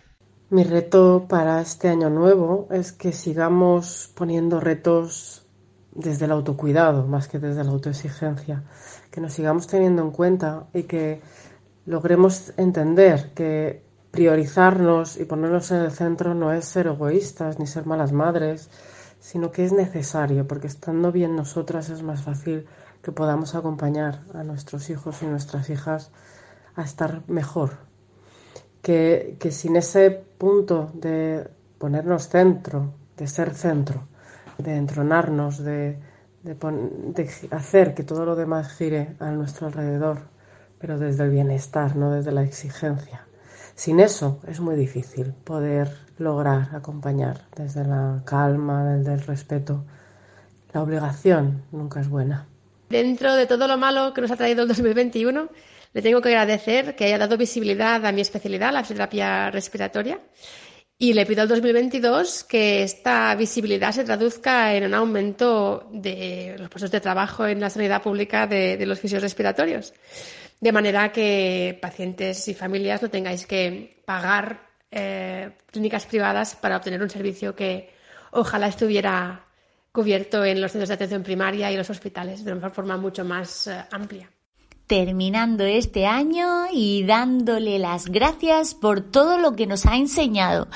Mi 0.52 0.64
reto 0.64 1.26
para 1.28 1.60
este 1.60 1.90
año 1.90 2.12
nuevo 2.12 2.68
es 2.70 2.92
que 2.92 3.14
sigamos 3.14 4.14
poniendo 4.16 4.60
retos 4.60 5.48
desde 5.96 6.26
el 6.26 6.32
autocuidado 6.32 7.08
más 7.08 7.28
que 7.28 7.40
desde 7.40 7.64
la 7.64 7.72
autoexigencia, 7.72 8.64
que 9.10 9.22
nos 9.22 9.34
sigamos 9.34 9.66
teniendo 9.66 10.04
en 10.04 10.12
cuenta 10.12 10.68
y 10.74 10.84
que 10.84 11.22
logremos 11.86 12.54
entender 12.58 13.32
que 13.34 13.84
priorizarnos 14.12 15.20
y 15.20 15.26
ponernos 15.26 15.72
en 15.72 15.82
el 15.82 15.92
centro 15.92 16.36
no 16.36 16.54
es 16.54 16.66
ser 16.66 16.88
egoístas 16.88 17.60
ni 17.60 17.66
ser 17.66 17.86
malas 17.86 18.12
madres, 18.12 18.70
sino 19.20 19.52
que 19.52 19.66
es 19.66 19.72
necesario, 19.72 20.48
porque 20.48 20.68
estando 20.68 21.12
bien 21.12 21.36
nosotras 21.36 21.90
es 21.90 22.04
más 22.04 22.22
fácil 22.22 22.68
que 23.02 23.12
podamos 23.12 23.56
acompañar 23.56 24.20
a 24.34 24.44
nuestros 24.44 24.90
hijos 24.90 25.24
y 25.24 25.26
nuestras 25.26 25.70
hijas 25.70 26.12
a 26.76 26.84
estar 26.84 27.24
mejor. 27.28 27.72
Que, 28.82 29.38
sin 29.50 29.78
ese 29.78 30.12
punto 30.12 30.92
de 30.94 31.50
ponernos 31.78 32.28
centro, 32.28 32.94
de 33.18 33.28
ser 33.28 33.56
centro, 33.56 34.08
de 34.58 34.76
entronarnos, 34.76 35.64
de, 35.64 36.00
de, 36.44 37.30
hacer 37.52 37.94
que 37.94 38.04
todo 38.04 38.26
lo 38.26 38.36
demás 38.36 38.74
gire 38.74 39.16
a 39.20 39.32
nuestro 39.32 39.68
alrededor, 39.68 40.33
pero 40.84 41.00
desde 41.00 41.24
el 41.24 41.30
bienestar, 41.30 41.96
no 41.96 42.12
desde 42.12 42.34
la 42.34 42.44
exigencia. 42.44 43.26
Sin 43.74 44.02
eso 44.02 44.42
es 44.46 44.60
muy 44.60 44.76
difícil 44.76 45.32
poder 45.32 45.88
lograr 46.18 46.76
acompañar 46.76 47.48
desde 47.56 47.86
la 47.86 48.22
calma, 48.26 48.84
desde 48.84 49.14
el 49.14 49.22
respeto. 49.22 49.86
La 50.74 50.84
obligación 50.84 51.64
nunca 51.72 52.02
es 52.02 52.10
buena. 52.10 52.48
Dentro 52.90 53.34
de 53.34 53.46
todo 53.48 53.66
lo 53.70 53.78
malo 53.78 54.14
que 54.14 54.20
nos 54.20 54.32
ha 54.32 54.36
traído 54.36 54.64
el 54.64 54.68
2021, 54.68 55.48
Le 55.94 56.02
tengo 56.02 56.22
que 56.22 56.30
agradecer 56.30 56.96
que 56.98 57.06
haya 57.06 57.18
dado 57.18 57.38
visibilidad 57.38 58.06
a 58.06 58.12
mi 58.12 58.20
especialidad, 58.20 58.74
la 58.74 58.82
fisioterapia 58.82 59.52
respiratoria, 59.52 60.20
y 60.98 61.14
le 61.14 61.26
pido 61.26 61.42
al 61.42 61.48
2022 61.48 62.46
que 62.46 62.84
esta 62.84 63.36
visibilidad 63.36 63.92
se 63.92 64.04
traduzca 64.04 64.74
en 64.74 64.86
un 64.86 64.94
aumento 64.94 65.90
de 65.92 66.56
los 66.58 66.70
puestos 66.70 66.92
de 66.92 67.02
trabajo 67.02 67.46
en 67.46 67.60
la 67.60 67.70
sanidad 67.70 68.02
pública 68.02 68.48
de, 68.48 68.84
los 68.86 69.00
fisios 69.00 69.22
respiratorios, 69.22 69.94
de 70.64 70.72
manera 70.72 71.12
que 71.12 71.78
pacientes 71.82 72.48
y 72.48 72.54
familias 72.54 73.02
no 73.02 73.10
tengáis 73.10 73.46
que 73.46 74.02
pagar 74.06 74.62
eh, 74.92 75.52
clínicas 75.70 76.06
privadas 76.06 76.56
para 76.56 76.78
obtener 76.78 77.02
un 77.04 77.10
servicio 77.10 77.54
que 77.54 77.92
ojalá 78.32 78.68
estuviera 78.68 79.44
cubierto 79.92 80.46
en 80.46 80.62
los 80.62 80.72
centros 80.72 80.88
de 80.88 80.96
atención 80.96 81.22
primaria 81.22 81.70
y 81.70 81.76
los 81.76 81.90
hospitales 81.90 82.46
de 82.46 82.54
una 82.54 82.70
forma 82.70 82.96
mucho 82.96 83.26
más 83.26 83.68
eh, 83.68 83.84
amplia 83.92 84.33
terminando 84.94 85.64
este 85.64 86.06
año 86.06 86.66
y 86.72 87.04
dándole 87.04 87.80
las 87.80 88.06
gracias 88.06 88.76
por 88.76 89.02
todo 89.02 89.40
lo 89.40 89.56
que 89.56 89.66
nos 89.66 89.88
ha 89.88 89.98
enseñado, 89.98 90.68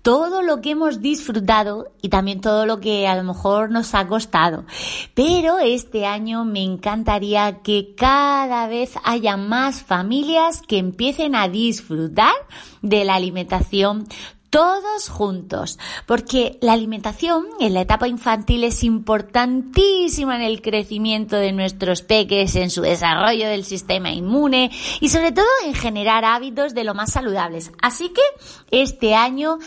todo 0.00 0.40
lo 0.40 0.62
que 0.62 0.70
hemos 0.70 1.02
disfrutado 1.02 1.92
y 2.00 2.08
también 2.08 2.40
todo 2.40 2.64
lo 2.64 2.80
que 2.80 3.06
a 3.06 3.14
lo 3.16 3.22
mejor 3.22 3.70
nos 3.70 3.94
ha 3.94 4.08
costado. 4.08 4.64
Pero 5.12 5.58
este 5.58 6.06
año 6.06 6.46
me 6.46 6.62
encantaría 6.62 7.60
que 7.62 7.94
cada 7.94 8.66
vez 8.66 8.94
haya 9.04 9.36
más 9.36 9.82
familias 9.82 10.62
que 10.62 10.78
empiecen 10.78 11.34
a 11.34 11.46
disfrutar 11.50 12.32
de 12.80 13.04
la 13.04 13.16
alimentación 13.16 14.06
todos 14.50 15.08
juntos, 15.08 15.78
porque 16.06 16.58
la 16.60 16.72
alimentación 16.72 17.46
en 17.60 17.72
la 17.74 17.82
etapa 17.82 18.08
infantil 18.08 18.64
es 18.64 18.82
importantísima 18.84 20.36
en 20.36 20.42
el 20.42 20.60
crecimiento 20.60 21.36
de 21.36 21.52
nuestros 21.52 22.02
peques, 22.02 22.56
en 22.56 22.70
su 22.70 22.82
desarrollo 22.82 23.48
del 23.48 23.64
sistema 23.64 24.10
inmune 24.10 24.70
y 25.00 25.08
sobre 25.08 25.32
todo 25.32 25.46
en 25.64 25.74
generar 25.74 26.24
hábitos 26.24 26.74
de 26.74 26.84
lo 26.84 26.94
más 26.94 27.12
saludables. 27.12 27.70
Así 27.80 28.10
que 28.10 28.22
este 28.70 29.14
año, 29.14 29.58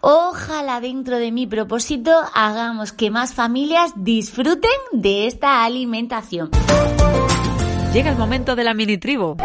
ojalá 0.00 0.80
dentro 0.80 1.18
de 1.18 1.32
mi 1.32 1.46
propósito 1.46 2.12
hagamos 2.32 2.92
que 2.92 3.10
más 3.10 3.34
familias 3.34 3.92
disfruten 3.96 4.70
de 4.92 5.26
esta 5.26 5.64
alimentación. 5.64 6.50
Llega 7.92 8.10
el 8.10 8.16
momento 8.16 8.54
de 8.54 8.62
la 8.62 8.72
mini 8.72 8.98
tribu. 8.98 9.36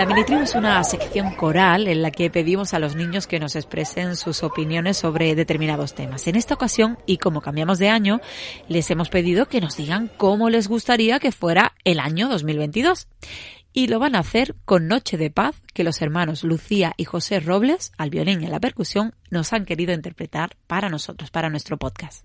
La 0.00 0.06
Minitribu 0.06 0.40
es 0.40 0.54
una 0.54 0.82
sección 0.82 1.34
coral 1.34 1.86
en 1.86 2.00
la 2.00 2.10
que 2.10 2.30
pedimos 2.30 2.72
a 2.72 2.78
los 2.78 2.96
niños 2.96 3.26
que 3.26 3.38
nos 3.38 3.54
expresen 3.54 4.16
sus 4.16 4.42
opiniones 4.42 4.96
sobre 4.96 5.34
determinados 5.34 5.94
temas. 5.94 6.26
En 6.26 6.36
esta 6.36 6.54
ocasión, 6.54 6.96
y 7.04 7.18
como 7.18 7.42
cambiamos 7.42 7.78
de 7.78 7.90
año, 7.90 8.18
les 8.66 8.90
hemos 8.90 9.10
pedido 9.10 9.44
que 9.44 9.60
nos 9.60 9.76
digan 9.76 10.10
cómo 10.16 10.48
les 10.48 10.68
gustaría 10.68 11.20
que 11.20 11.32
fuera 11.32 11.74
el 11.84 12.00
año 12.00 12.30
2022. 12.30 13.08
Y 13.74 13.88
lo 13.88 13.98
van 13.98 14.16
a 14.16 14.20
hacer 14.20 14.54
con 14.64 14.88
Noche 14.88 15.18
de 15.18 15.28
Paz, 15.28 15.60
que 15.74 15.84
los 15.84 16.00
hermanos 16.00 16.44
Lucía 16.44 16.94
y 16.96 17.04
José 17.04 17.38
Robles, 17.38 17.92
al 17.98 18.08
violín 18.08 18.40
y 18.40 18.46
a 18.46 18.50
la 18.50 18.58
percusión, 18.58 19.14
nos 19.28 19.52
han 19.52 19.66
querido 19.66 19.92
interpretar 19.92 20.56
para 20.66 20.88
nosotros, 20.88 21.30
para 21.30 21.50
nuestro 21.50 21.76
podcast. 21.76 22.24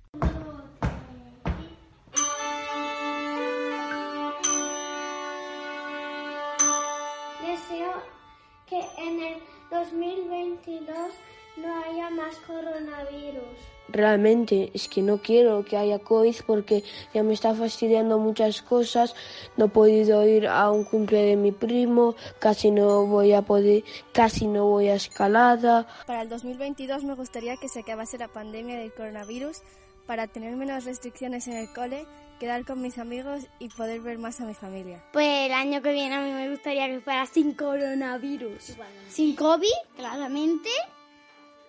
2022 10.66 11.12
no 11.58 11.84
haya 11.84 12.10
más 12.10 12.36
coronavirus. 12.48 13.44
Realmente 13.88 14.72
es 14.74 14.90
que 14.90 15.02
no 15.02 15.20
quiero 15.20 15.64
que 15.64 15.78
haya 15.78 16.00
COVID 16.00 16.36
porque 16.48 16.84
ya 17.14 17.24
me 17.24 17.34
está 17.34 17.54
fastidiando 17.54 18.18
muchas 18.18 18.62
cosas. 18.62 19.16
No 19.58 19.66
he 19.66 19.70
podido 19.70 20.28
ir 20.28 20.48
a 20.48 20.72
un 20.72 20.84
cumple 20.84 21.22
de 21.22 21.36
mi 21.36 21.52
primo, 21.52 22.16
casi 22.40 22.72
no 22.72 23.06
voy 23.06 23.34
a 23.34 23.44
poder, 23.44 23.84
casi 24.12 24.48
no 24.48 24.66
voy 24.66 24.90
a 24.90 24.96
escalada. 24.96 25.88
Para 26.08 26.24
el 26.24 26.30
2022 26.30 27.04
me 27.04 27.14
gustaría 27.14 27.58
que 27.58 27.70
se 27.70 27.82
acabase 27.82 28.18
la 28.18 28.28
pandemia 28.28 28.80
del 28.80 28.94
coronavirus 28.94 29.62
para 30.08 30.28
tener 30.28 30.56
menos 30.56 30.84
restricciones 30.86 31.48
en 31.48 31.58
el 31.58 31.72
cole 31.74 32.06
quedar 32.40 32.66
con 32.66 32.82
mis 32.82 32.98
amigos 32.98 33.44
y 33.60 33.70
poder 33.70 34.02
ver 34.02 34.18
más 34.18 34.40
a 34.42 34.46
mi 34.46 34.54
familia. 34.54 35.04
Pues 35.14 35.48
el 35.48 35.54
año 35.54 35.82
que 35.82 35.94
viene 35.94 36.16
a 36.16 36.22
mí 36.22 36.32
me 36.32 36.50
gustaría 36.50 36.88
que 36.88 37.00
fuera 37.00 37.26
sin 37.26 37.54
coronavirus. 37.54 38.76
Sin 39.10 39.36
COVID, 39.36 39.68
claramente. 39.96 40.70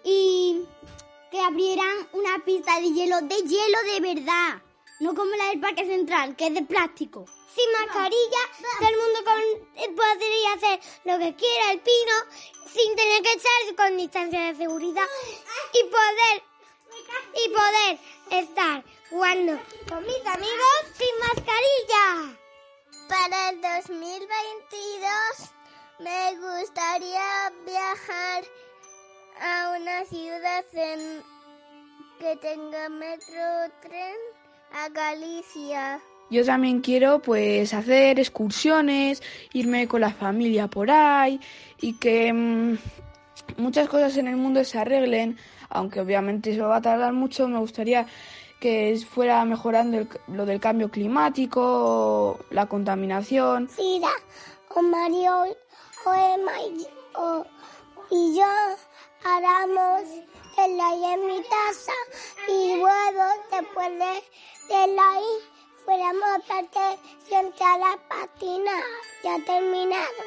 Y 0.05 0.63
que 1.31 1.41
abrieran 1.41 2.09
una 2.13 2.45
pista 2.45 2.81
de 2.81 2.93
hielo, 2.93 3.21
de 3.23 3.37
hielo 3.37 3.79
de 3.93 4.15
verdad. 4.15 4.63
No 5.01 5.15
como 5.15 5.31
la 5.37 5.49
del 5.51 5.61
Parque 5.61 5.85
Central, 5.85 6.37
que 6.37 6.47
es 6.47 6.55
de 6.55 6.63
plástico. 6.63 7.27
Sin 7.55 7.73
mascarilla, 7.73 8.43
todo 8.79 8.89
el 8.89 8.97
mundo 8.97 9.19
con, 9.25 9.95
podría 9.95 10.53
hacer 10.55 10.81
lo 11.05 11.19
que 11.19 11.35
quiera, 11.35 11.73
el 11.73 11.81
pino, 11.81 12.15
sin 12.67 12.95
tener 12.95 13.23
que 13.23 13.33
estar 13.33 13.77
con 13.77 13.97
distancia 13.97 14.41
de 14.41 14.55
seguridad 14.55 15.07
y 15.73 15.85
poder, 15.85 16.43
y 17.35 17.49
poder 17.49 18.43
estar 18.43 18.85
jugando 19.11 19.59
con 19.89 20.03
mis 20.05 20.27
amigos 20.27 20.77
sin 20.95 21.19
mascarilla. 21.21 22.39
Para 23.09 23.51
el 23.51 23.61
2022 23.63 25.57
me 26.01 26.35
gustaría 26.37 27.53
viajar 27.65 28.45
a 29.41 29.77
una 29.79 30.05
ciudad 30.07 30.65
que 32.19 32.37
tenga 32.37 32.89
metro 32.89 33.73
tren 33.83 34.17
a 34.73 34.89
Galicia. 34.89 36.01
Yo 36.31 36.45
también 36.45 36.81
quiero 36.81 37.21
pues 37.21 37.73
hacer 37.73 38.19
excursiones, 38.19 39.23
irme 39.53 39.87
con 39.87 40.01
la 40.01 40.11
familia 40.11 40.67
por 40.67 40.91
ahí 40.91 41.41
y 41.81 41.93
que 41.95 42.33
mm, 42.33 42.79
muchas 43.59 43.89
cosas 43.89 44.17
en 44.17 44.27
el 44.27 44.37
mundo 44.37 44.65
se 44.65 44.79
arreglen, 44.79 45.39
aunque 45.69 46.01
obviamente 46.01 46.53
eso 46.53 46.69
va 46.69 46.77
a 46.77 46.83
tardar 46.83 47.13
mucho, 47.13 47.47
me 47.47 47.59
gustaría 47.59 48.07
que 48.61 48.99
fuera 49.09 49.45
mejorando 49.45 50.07
lo 50.29 50.47
del 50.47 50.61
cambio 50.61 50.91
climático, 50.91 52.39
la 52.51 52.67
contaminación. 52.67 53.69
Sira, 53.69 54.11
o 54.75 54.83
Mario, 54.83 55.57
o 56.05 56.15
Emma 56.15 56.53
y, 58.11 58.37
yo 58.37 58.47
haremos 59.25 60.03
el 60.59 60.81
aire 60.81 61.13
en 61.15 61.27
mi 61.27 61.43
taza 61.43 61.93
y 62.49 62.77
luego 62.77 63.25
después 63.51 63.91
de, 63.91 64.23
del 64.69 64.99
aire 64.99 65.57
fuéramos 65.85 66.45
parte 66.47 66.99
frente 67.29 67.65
a 67.65 67.79
la 67.79 67.99
patina. 68.09 68.73
Ya 69.23 69.39
terminado. 69.45 70.23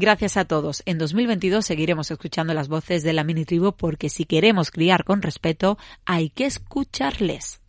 Gracias 0.00 0.38
a 0.38 0.46
todos. 0.46 0.82
En 0.86 0.96
2022 0.96 1.62
seguiremos 1.62 2.10
escuchando 2.10 2.54
las 2.54 2.68
voces 2.68 3.02
de 3.02 3.12
la 3.12 3.22
mini 3.22 3.44
tribu 3.44 3.72
porque 3.72 4.08
si 4.08 4.24
queremos 4.24 4.70
criar 4.70 5.04
con 5.04 5.20
respeto 5.20 5.76
hay 6.06 6.30
que 6.30 6.46
escucharles. 6.46 7.60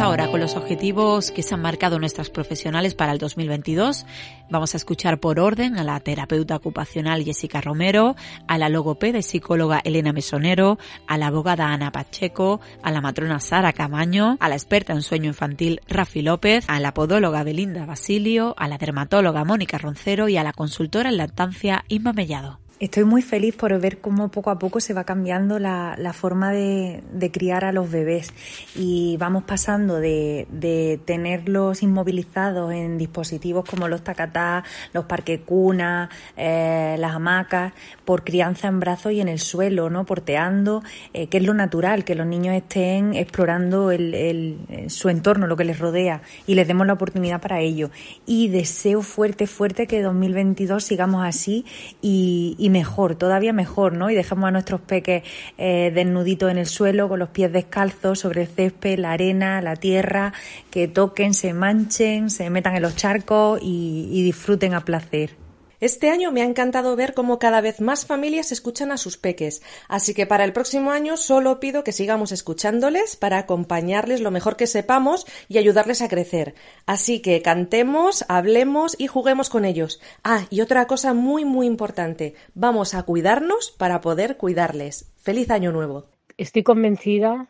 Ahora 0.00 0.28
con 0.30 0.38
los 0.38 0.54
objetivos 0.54 1.32
que 1.32 1.42
se 1.42 1.54
han 1.54 1.62
marcado 1.62 1.98
nuestras 1.98 2.30
profesionales 2.30 2.94
para 2.94 3.12
el 3.12 3.18
2022. 3.18 4.06
Vamos 4.48 4.74
a 4.74 4.76
escuchar 4.76 5.18
por 5.18 5.40
orden 5.40 5.76
a 5.76 5.82
la 5.82 5.98
terapeuta 5.98 6.56
ocupacional 6.56 7.24
Jessica 7.24 7.60
Romero, 7.60 8.14
a 8.46 8.58
la 8.58 8.68
logopeda 8.68 9.18
y 9.18 9.22
psicóloga 9.22 9.80
Elena 9.82 10.12
Mesonero, 10.12 10.78
a 11.06 11.18
la 11.18 11.28
abogada 11.28 11.72
Ana 11.72 11.90
Pacheco, 11.90 12.60
a 12.82 12.92
la 12.92 13.00
matrona 13.00 13.40
Sara 13.40 13.72
Camaño, 13.72 14.36
a 14.40 14.48
la 14.48 14.54
experta 14.54 14.92
en 14.92 15.02
sueño 15.02 15.26
infantil 15.26 15.80
Rafi 15.88 16.22
López, 16.22 16.64
a 16.68 16.78
la 16.78 16.94
podóloga 16.94 17.42
Belinda 17.42 17.84
Basilio, 17.84 18.54
a 18.56 18.68
la 18.68 18.78
dermatóloga 18.78 19.44
Mónica 19.44 19.78
Roncero 19.78 20.28
y 20.28 20.36
a 20.36 20.44
la 20.44 20.52
consultora 20.52 21.08
en 21.08 21.16
lactancia 21.16 21.84
Inma 21.88 22.12
Mellado. 22.12 22.60
Estoy 22.80 23.02
muy 23.02 23.22
feliz 23.22 23.56
por 23.56 23.76
ver 23.80 23.98
cómo 23.98 24.28
poco 24.28 24.50
a 24.50 24.58
poco 24.60 24.78
se 24.78 24.94
va 24.94 25.02
cambiando 25.02 25.58
la, 25.58 25.96
la 25.98 26.12
forma 26.12 26.52
de, 26.52 27.02
de, 27.12 27.32
criar 27.32 27.64
a 27.64 27.72
los 27.72 27.90
bebés 27.90 28.32
y 28.76 29.16
vamos 29.16 29.42
pasando 29.42 29.96
de, 29.96 30.46
de, 30.52 31.00
tenerlos 31.04 31.82
inmovilizados 31.82 32.72
en 32.72 32.96
dispositivos 32.96 33.64
como 33.68 33.88
los 33.88 34.04
tacatá, 34.04 34.62
los 34.92 35.06
parques 35.06 35.40
cuna, 35.44 36.08
eh, 36.36 36.94
las 37.00 37.16
hamacas, 37.16 37.72
por 38.04 38.22
crianza 38.22 38.68
en 38.68 38.78
brazos 38.78 39.10
y 39.10 39.20
en 39.20 39.28
el 39.28 39.40
suelo, 39.40 39.90
¿no? 39.90 40.06
porteando, 40.06 40.84
eh, 41.12 41.26
que 41.26 41.38
es 41.38 41.42
lo 41.42 41.54
natural, 41.54 42.04
que 42.04 42.14
los 42.14 42.28
niños 42.28 42.54
estén 42.54 43.12
explorando 43.14 43.90
el, 43.90 44.14
el, 44.14 44.88
su 44.88 45.08
entorno, 45.08 45.48
lo 45.48 45.56
que 45.56 45.64
les 45.64 45.80
rodea 45.80 46.22
y 46.46 46.54
les 46.54 46.68
demos 46.68 46.86
la 46.86 46.92
oportunidad 46.92 47.40
para 47.40 47.60
ello. 47.60 47.90
Y 48.24 48.46
deseo 48.50 49.02
fuerte, 49.02 49.48
fuerte 49.48 49.88
que 49.88 50.00
2022 50.00 50.84
sigamos 50.84 51.26
así 51.26 51.64
y 52.00 52.67
mejor, 52.68 53.16
todavía 53.16 53.52
mejor, 53.52 53.92
¿no? 53.92 54.10
Y 54.10 54.14
dejamos 54.14 54.48
a 54.48 54.50
nuestros 54.50 54.80
peques 54.80 55.22
eh, 55.56 55.90
desnuditos 55.94 56.50
en 56.50 56.58
el 56.58 56.66
suelo, 56.66 57.08
con 57.08 57.18
los 57.18 57.30
pies 57.30 57.52
descalzos, 57.52 58.20
sobre 58.20 58.42
el 58.42 58.48
césped, 58.48 58.98
la 58.98 59.12
arena, 59.12 59.60
la 59.62 59.76
tierra, 59.76 60.32
que 60.70 60.88
toquen, 60.88 61.34
se 61.34 61.52
manchen, 61.52 62.30
se 62.30 62.50
metan 62.50 62.76
en 62.76 62.82
los 62.82 62.96
charcos 62.96 63.60
y, 63.62 64.08
y 64.12 64.22
disfruten 64.22 64.74
a 64.74 64.84
placer. 64.84 65.47
Este 65.80 66.10
año 66.10 66.32
me 66.32 66.42
ha 66.42 66.44
encantado 66.44 66.96
ver 66.96 67.14
cómo 67.14 67.38
cada 67.38 67.60
vez 67.60 67.80
más 67.80 68.04
familias 68.04 68.50
escuchan 68.50 68.90
a 68.90 68.96
sus 68.96 69.16
peques, 69.16 69.62
así 69.86 70.12
que 70.12 70.26
para 70.26 70.42
el 70.42 70.52
próximo 70.52 70.90
año 70.90 71.16
solo 71.16 71.60
pido 71.60 71.84
que 71.84 71.92
sigamos 71.92 72.32
escuchándoles 72.32 73.14
para 73.14 73.38
acompañarles 73.38 74.20
lo 74.20 74.32
mejor 74.32 74.56
que 74.56 74.66
sepamos 74.66 75.24
y 75.48 75.56
ayudarles 75.58 76.02
a 76.02 76.08
crecer. 76.08 76.56
Así 76.84 77.20
que 77.20 77.42
cantemos, 77.42 78.24
hablemos 78.28 78.96
y 78.98 79.06
juguemos 79.06 79.50
con 79.50 79.64
ellos. 79.64 80.00
Ah, 80.24 80.46
y 80.50 80.62
otra 80.62 80.88
cosa 80.88 81.14
muy 81.14 81.44
muy 81.44 81.68
importante, 81.68 82.34
vamos 82.54 82.94
a 82.94 83.04
cuidarnos 83.04 83.70
para 83.70 84.00
poder 84.00 84.36
cuidarles. 84.36 85.12
Feliz 85.16 85.48
año 85.50 85.70
nuevo. 85.70 86.06
Estoy 86.38 86.64
convencida 86.64 87.48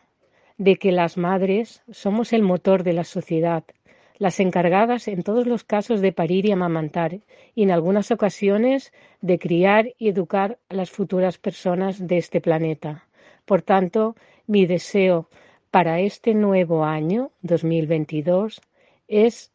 de 0.59 0.75
que 0.75 0.91
las 0.91 1.17
madres 1.17 1.81
somos 1.89 2.31
el 2.33 2.43
motor 2.43 2.83
de 2.83 2.93
la 2.93 3.05
sociedad 3.05 3.63
las 4.19 4.39
encargadas 4.39 5.07
en 5.07 5.23
todos 5.23 5.47
los 5.47 5.63
casos 5.63 6.01
de 6.01 6.11
parir 6.11 6.45
y 6.45 6.51
amamantar, 6.51 7.21
y 7.55 7.63
en 7.63 7.71
algunas 7.71 8.11
ocasiones 8.11 8.93
de 9.21 9.39
criar 9.39 9.93
y 9.97 10.09
educar 10.09 10.59
a 10.69 10.75
las 10.75 10.91
futuras 10.91 11.37
personas 11.37 12.05
de 12.05 12.17
este 12.17 12.41
planeta. 12.41 13.07
Por 13.45 13.61
tanto, 13.61 14.15
mi 14.45 14.65
deseo 14.65 15.29
para 15.71 16.01
este 16.01 16.33
nuevo 16.33 16.83
año 16.83 17.31
2022 17.41 18.61
es 19.07 19.51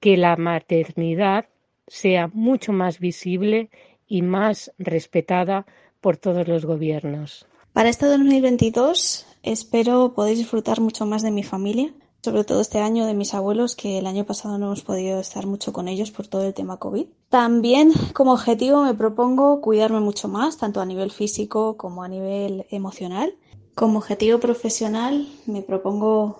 que 0.00 0.16
la 0.16 0.36
maternidad 0.36 1.46
sea 1.86 2.28
mucho 2.32 2.72
más 2.72 2.98
visible 2.98 3.70
y 4.06 4.22
más 4.22 4.72
respetada 4.78 5.66
por 6.00 6.16
todos 6.16 6.46
los 6.46 6.64
gobiernos. 6.64 7.46
Para 7.72 7.88
este 7.88 8.06
2022 8.06 9.26
espero 9.42 10.12
poder 10.14 10.36
disfrutar 10.36 10.80
mucho 10.80 11.06
más 11.06 11.22
de 11.22 11.30
mi 11.30 11.42
familia, 11.42 11.92
sobre 12.22 12.44
todo 12.44 12.60
este 12.60 12.78
año 12.78 13.04
de 13.06 13.14
mis 13.14 13.34
abuelos, 13.34 13.74
que 13.74 13.98
el 13.98 14.06
año 14.06 14.24
pasado 14.24 14.56
no 14.56 14.66
hemos 14.66 14.82
podido 14.82 15.18
estar 15.18 15.44
mucho 15.46 15.72
con 15.72 15.88
ellos 15.88 16.12
por 16.12 16.28
todo 16.28 16.46
el 16.46 16.54
tema 16.54 16.76
COVID. 16.76 17.06
También 17.28 17.92
como 18.14 18.32
objetivo 18.32 18.84
me 18.84 18.94
propongo 18.94 19.60
cuidarme 19.60 19.98
mucho 19.98 20.28
más, 20.28 20.56
tanto 20.56 20.80
a 20.80 20.86
nivel 20.86 21.10
físico 21.10 21.76
como 21.76 22.04
a 22.04 22.08
nivel 22.08 22.66
emocional. 22.70 23.34
Como 23.74 23.98
objetivo 23.98 24.38
profesional 24.38 25.28
me 25.46 25.62
propongo 25.62 26.38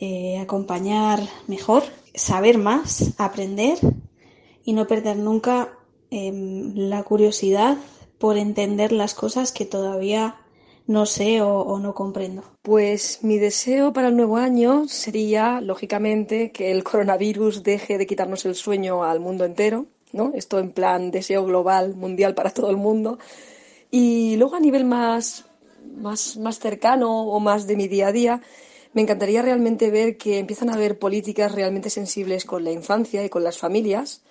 eh, 0.00 0.38
acompañar 0.38 1.20
mejor, 1.46 1.84
saber 2.14 2.58
más, 2.58 3.14
aprender 3.16 3.78
y 4.64 4.74
no 4.74 4.86
perder 4.86 5.16
nunca 5.16 5.78
em, 6.10 6.74
la 6.74 7.02
curiosidad 7.04 7.78
por 8.18 8.36
entender 8.36 8.92
las 8.92 9.14
cosas 9.14 9.52
que 9.52 9.64
todavía 9.64 10.36
no 10.86 11.04
sé 11.06 11.42
o, 11.42 11.78
no 11.78 11.94
comprendo. 11.94 12.42
Pues 12.62 13.20
mi 13.22 13.38
deseo 13.38 13.92
para 13.92 14.08
el 14.08 14.16
nuevo 14.16 14.36
año 14.36 14.86
sería, 14.88 15.60
lógicamente, 15.60 16.52
que 16.52 16.70
el 16.70 16.84
coronavirus 16.84 17.62
deje 17.62 17.98
de 17.98 18.06
quitarnos 18.06 18.44
el 18.44 18.54
sueño 18.54 19.02
al 19.02 19.20
mundo 19.20 19.44
entero, 19.44 19.86
¿no? 20.12 20.32
Esto 20.34 20.58
en 20.58 20.70
plan 20.70 21.10
deseo 21.10 21.44
global, 21.44 21.94
mundial 21.96 22.34
para 22.34 22.50
todo 22.50 22.70
el 22.70 22.76
mundo. 22.76 23.18
Y 23.90 24.36
luego 24.36 24.56
a 24.56 24.60
nivel 24.60 24.84
más, 24.84 25.46
más, 25.96 26.36
más 26.36 26.58
cercano 26.58 27.24
o 27.28 27.40
más 27.40 27.66
de 27.66 27.76
mi 27.76 27.88
día 27.88 28.08
a 28.08 28.12
día, 28.12 28.42
me 28.92 29.02
encantaría 29.02 29.42
realmente 29.42 29.90
ver 29.90 30.16
que 30.16 30.38
empiezan 30.38 30.70
a 30.70 30.74
haber 30.74 30.98
políticas 30.98 31.52
realmente 31.52 31.90
sensibles 31.90 32.44
con 32.44 32.64
la 32.64 32.72
infancia 32.72 33.24
y 33.24 33.28
con 33.28 33.44
las 33.44 33.58
familias, 33.58 34.22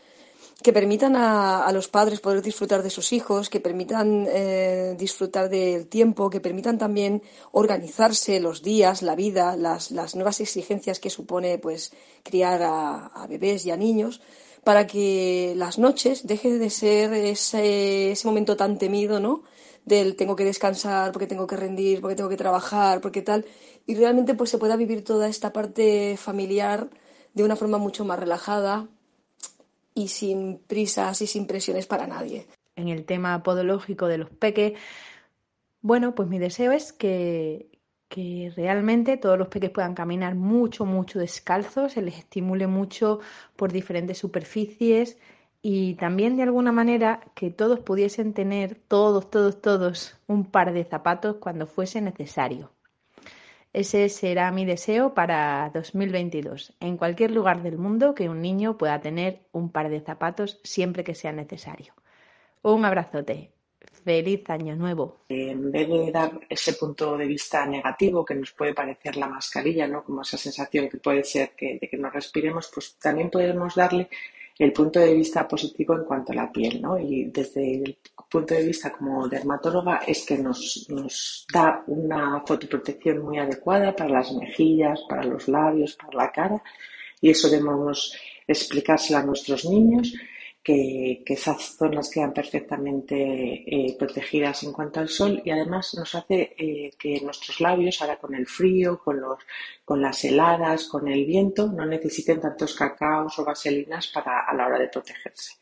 que 0.63 0.74
permitan 0.74 1.15
a, 1.15 1.70
los 1.74 1.88
padres 1.88 2.22
poder 2.22 2.41
disfrutar 2.41 2.82
de 2.82 2.89
sus 2.89 3.13
hijos, 3.13 3.50
que 3.50 3.60
permitan 3.60 4.26
eh, 4.30 4.96
disfrutar 4.98 5.50
del 5.50 5.88
tiempo, 5.88 6.30
que 6.30 6.39
permitan 6.39 6.78
también 6.78 7.22
organizarse 7.52 8.39
los 8.39 8.63
días, 8.63 9.02
la 9.02 9.15
vida, 9.15 9.56
las, 9.58 9.91
nuevas 10.15 10.39
exigencias 10.39 11.00
que 11.00 11.10
supone 11.10 11.58
pues 11.58 11.91
criar 12.24 12.62
a, 12.63 13.28
bebés 13.28 13.65
y 13.65 13.72
a 13.72 13.78
niños, 13.78 14.22
para 14.63 14.88
que 14.88 15.54
las 15.58 15.78
noches 15.78 16.26
dejen 16.26 16.58
de 16.60 16.70
ser 16.70 17.13
ese, 17.13 18.12
ese 18.12 18.28
momento 18.28 18.56
tan 18.56 18.78
temido, 18.78 19.20
¿no? 19.20 19.44
Del 19.84 20.15
tengo 20.15 20.36
que 20.36 20.46
descansar, 20.46 21.12
porque 21.12 21.28
tengo 21.28 21.46
que 21.46 21.58
rendir, 21.58 22.02
porque 22.02 22.15
tengo 22.15 22.30
que 22.30 22.38
trabajar, 22.38 23.02
porque 23.02 23.22
tal, 23.22 23.46
y 23.86 23.94
realmente 23.94 24.34
pues 24.34 24.50
se 24.50 24.58
pueda 24.58 24.76
vivir 24.78 25.04
toda 25.04 25.28
esta 25.28 25.54
parte 25.54 26.18
familiar 26.18 26.89
de 27.36 27.44
una 27.44 27.56
forma 27.56 27.78
mucho 27.78 28.06
más 28.06 28.18
relajada, 28.18 28.88
y 29.96 30.10
sin 30.10 30.60
prisas 30.60 31.22
y 31.24 31.28
sin 31.28 31.48
presiones 31.48 31.88
para 31.88 32.06
nadie. 32.06 32.46
En 32.76 32.90
el 32.90 33.06
tema 33.06 33.42
podológico 33.42 34.08
de 34.08 34.20
los 34.20 34.30
peques, 34.30 34.74
bueno, 35.82 36.14
pues 36.14 36.28
mi 36.30 36.38
deseo 36.38 36.74
es 36.74 36.94
que, 36.94 37.70
que 38.10 38.52
realmente 38.56 39.18
todos 39.18 39.40
los 39.40 39.48
peques 39.48 39.72
puedan 39.72 39.96
caminar 39.96 40.36
mucho, 40.36 40.86
mucho 40.86 41.18
descalzos, 41.18 41.94
se 41.94 42.02
les 42.02 42.18
estimule 42.18 42.68
mucho 42.68 43.22
por 43.56 43.72
diferentes 43.72 44.18
superficies 44.18 45.18
y 45.62 45.96
también 45.96 46.36
de 46.36 46.44
alguna 46.44 46.72
manera 46.72 47.22
que 47.34 47.50
todos 47.50 47.80
pudiesen 47.80 48.34
tener, 48.34 48.76
todos, 48.76 49.32
todos, 49.32 49.62
todos, 49.62 50.18
un 50.28 50.46
par 50.46 50.74
de 50.74 50.84
zapatos 50.84 51.38
cuando 51.38 51.66
fuese 51.66 52.02
necesario. 52.02 52.75
Ese 53.76 54.08
será 54.08 54.54
mi 54.54 54.64
deseo 54.64 55.14
para 55.14 55.70
2022. 55.74 56.78
En 56.80 56.96
cualquier 56.96 57.32
lugar 57.32 57.62
del 57.62 57.78
mundo 57.78 58.16
que 58.16 58.30
un 58.30 58.42
niño 58.42 58.78
pueda 58.78 59.02
tener 59.02 59.42
un 59.52 59.70
par 59.70 59.90
de 59.90 60.00
zapatos 60.00 60.62
siempre 60.64 61.04
que 61.04 61.14
sea 61.14 61.34
necesario. 61.34 61.94
Un 62.62 62.86
abrazote. 62.86 63.52
Feliz 64.06 64.50
año 64.50 64.78
nuevo. 64.78 65.18
En 65.28 65.74
vez 65.74 65.90
de 65.90 66.10
dar 66.10 66.40
ese 66.48 66.72
punto 66.76 67.18
de 67.18 67.26
vista 67.28 67.66
negativo 67.66 68.24
que 68.24 68.36
nos 68.36 68.54
puede 68.54 68.74
parecer 68.74 69.18
la 69.18 69.28
mascarilla, 69.28 69.86
¿no? 69.90 70.06
Como 70.06 70.22
esa 70.22 70.38
sensación 70.38 70.88
que 70.88 70.98
puede 70.98 71.26
ser 71.26 71.50
que, 71.50 71.78
de 71.78 71.90
que 71.90 71.98
no 71.98 72.10
respiremos, 72.10 72.72
pues 72.74 72.98
también 72.98 73.30
podemos 73.30 73.76
darle 73.76 74.08
el 74.58 74.72
punto 74.72 75.00
de 75.00 75.13
vista 75.13 75.48
positivo 75.48 75.96
en 75.96 76.06
cuanto 76.06 76.32
a 76.32 76.36
la 76.36 76.52
piel, 76.52 76.82
¿no? 76.82 76.98
Y 76.98 77.26
desde 77.26 77.76
el 77.76 77.98
punto 78.30 78.54
de 78.54 78.63
vista 78.63 78.91
como 78.91 79.28
dermatóloga 79.28 80.02
es 80.08 80.26
que 80.26 80.38
nos, 80.38 80.88
nos 80.89 81.46
da 81.52 81.84
una 81.88 82.41
fotoprotección 82.46 83.20
muy 83.20 83.38
adecuada 83.38 83.96
para 83.96 84.10
las 84.10 84.32
mejillas, 84.34 85.02
para 85.10 85.24
los 85.24 85.48
labios, 85.48 85.96
para 85.96 86.26
la 86.26 86.32
cara, 86.32 86.63
y 87.22 87.30
eso 87.30 87.50
debemos 87.50 88.13
explicárselo 88.48 89.20
a 89.20 89.24
nuestros 89.24 89.65
niños 89.65 90.13
que, 90.65 91.23
esas 91.28 91.78
zonas 91.78 92.10
quedan 92.10 92.34
perfectamente 92.34 93.15
eh, 93.15 93.95
protegidas 93.99 94.63
en 94.63 94.73
cuanto 94.73 94.99
al 94.99 95.10
sol 95.10 95.39
y 95.45 95.51
además 95.51 95.93
nos 95.93 96.15
hace 96.15 96.56
eh, 96.58 96.89
que 96.97 97.21
nuestros 97.21 97.62
labios, 97.62 98.01
ahora 98.01 98.17
con 98.17 98.34
el 98.34 98.47
frío, 98.47 98.97
con, 98.97 99.21
los, 99.21 99.38
con 99.86 100.01
las 100.01 100.25
heladas, 100.25 100.88
con 100.88 101.08
el 101.08 101.23
viento, 101.25 101.67
no 101.67 101.86
necesiten 101.86 102.41
tantos 102.41 102.75
cacaos 102.75 103.38
o 103.38 103.45
vaselinas 103.45 104.08
para, 104.08 104.39
a 104.39 104.56
la 104.56 104.65
hora 104.65 104.80
de 104.80 104.88
protegerse. 104.88 105.54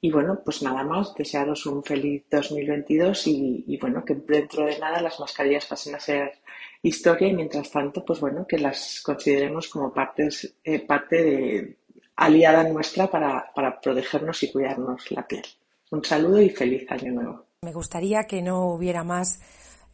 Y 0.00 0.10
bueno, 0.12 0.42
pues 0.44 0.62
nada 0.62 0.84
más, 0.84 1.14
desearos 1.14 1.64
un 1.64 1.82
feliz 1.82 2.24
2022 2.30 3.26
y, 3.28 3.64
y 3.66 3.78
bueno, 3.78 4.04
que 4.04 4.14
dentro 4.14 4.66
de 4.66 4.78
nada 4.78 5.00
las 5.00 5.18
mascarillas 5.18 5.64
pasen 5.64 5.94
a 5.94 6.00
ser 6.00 6.32
historia 6.82 7.28
y 7.28 7.34
mientras 7.34 7.70
tanto, 7.70 8.04
pues 8.04 8.20
bueno, 8.20 8.46
que 8.46 8.58
las 8.58 9.00
consideremos 9.00 9.68
como 9.68 9.92
partes, 9.92 10.54
eh, 10.62 10.80
parte 10.80 11.22
de, 11.22 11.78
aliada 12.18 12.64
nuestra 12.64 13.06
para, 13.06 13.80
protegernos 13.80 14.42
y 14.42 14.50
cuidarnos 14.50 15.10
la 15.12 15.26
piel. 15.26 15.44
Un 15.90 16.04
saludo 16.04 16.42
y 16.42 16.50
feliz 16.50 16.84
año 16.90 17.12
nuevo. 17.12 17.46
Me 17.62 17.72
gustaría 17.72 18.24
que 18.24 18.42
no 18.42 18.66
hubiera 18.66 19.04
más 19.04 19.40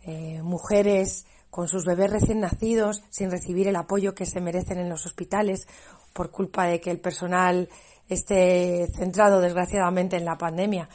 eh, 0.02 0.40
mujeres 0.42 1.26
con 1.50 1.68
sus 1.68 1.84
bebés 1.84 2.10
recién 2.10 2.40
nacidos 2.40 3.02
sin 3.10 3.30
recibir 3.30 3.68
el 3.68 3.76
apoyo 3.76 4.14
que 4.14 4.26
se 4.26 4.40
merecen 4.40 4.78
en 4.78 4.88
los 4.88 5.06
hospitales 5.06 5.68
por 6.12 6.30
culpa 6.30 6.66
de 6.66 6.80
que 6.80 6.90
el 6.90 6.98
personal 6.98 7.68
esté 8.08 8.88
centrado 8.96 9.40
desgraciadamente 9.40 10.16
en 10.16 10.24
la 10.24 10.38
pandemia. 10.38 10.88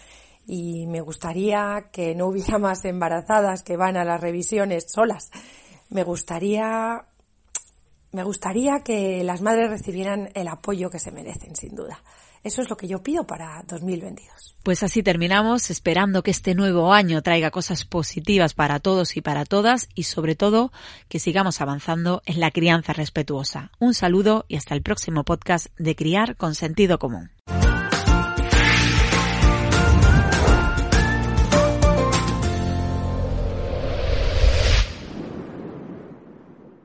Y 0.47 0.87
me 0.87 1.01
gustaría 1.01 1.89
que 1.91 2.15
no 2.15 2.27
hubiera 2.27 2.57
más 2.57 2.83
embarazadas 2.85 3.61
que 3.61 3.77
van 3.77 3.97
a 3.97 4.03
las 4.03 4.19
revisiones 4.19 4.91
solas. 4.91 5.29
Me 5.89 6.03
gustaría 6.03 7.05
me 8.11 8.23
gustaría 8.23 8.79
que 8.83 9.23
las 9.23 9.41
madres 9.41 9.69
recibieran 9.69 10.29
el 10.33 10.47
apoyo 10.47 10.89
que 10.89 10.99
se 10.99 11.11
merecen, 11.11 11.55
sin 11.55 11.75
duda. 11.75 12.01
Eso 12.43 12.61
es 12.61 12.69
lo 12.69 12.77
que 12.77 12.87
yo 12.87 13.03
pido 13.03 13.27
para 13.27 13.63
2022. 13.67 14.55
Pues 14.63 14.81
así 14.83 15.03
terminamos, 15.03 15.69
esperando 15.69 16.23
que 16.23 16.31
este 16.31 16.55
nuevo 16.55 16.93
año 16.93 17.21
traiga 17.21 17.51
cosas 17.51 17.83
positivas 17.83 18.53
para 18.53 18.79
todos 18.79 19.17
y 19.17 19.21
para 19.21 19.43
todas 19.45 19.89
y 19.93 20.03
sobre 20.03 20.35
todo 20.35 20.71
que 21.09 21.19
sigamos 21.19 21.59
avanzando 21.59 22.21
en 22.25 22.39
la 22.39 22.51
crianza 22.51 22.93
respetuosa. 22.93 23.71
Un 23.79 23.93
saludo 23.93 24.45
y 24.47 24.55
hasta 24.55 24.73
el 24.73 24.81
próximo 24.81 25.25
podcast 25.25 25.67
de 25.77 25.95
Criar 25.95 26.37
con 26.37 26.55
Sentido 26.55 26.97
Común. 26.97 27.29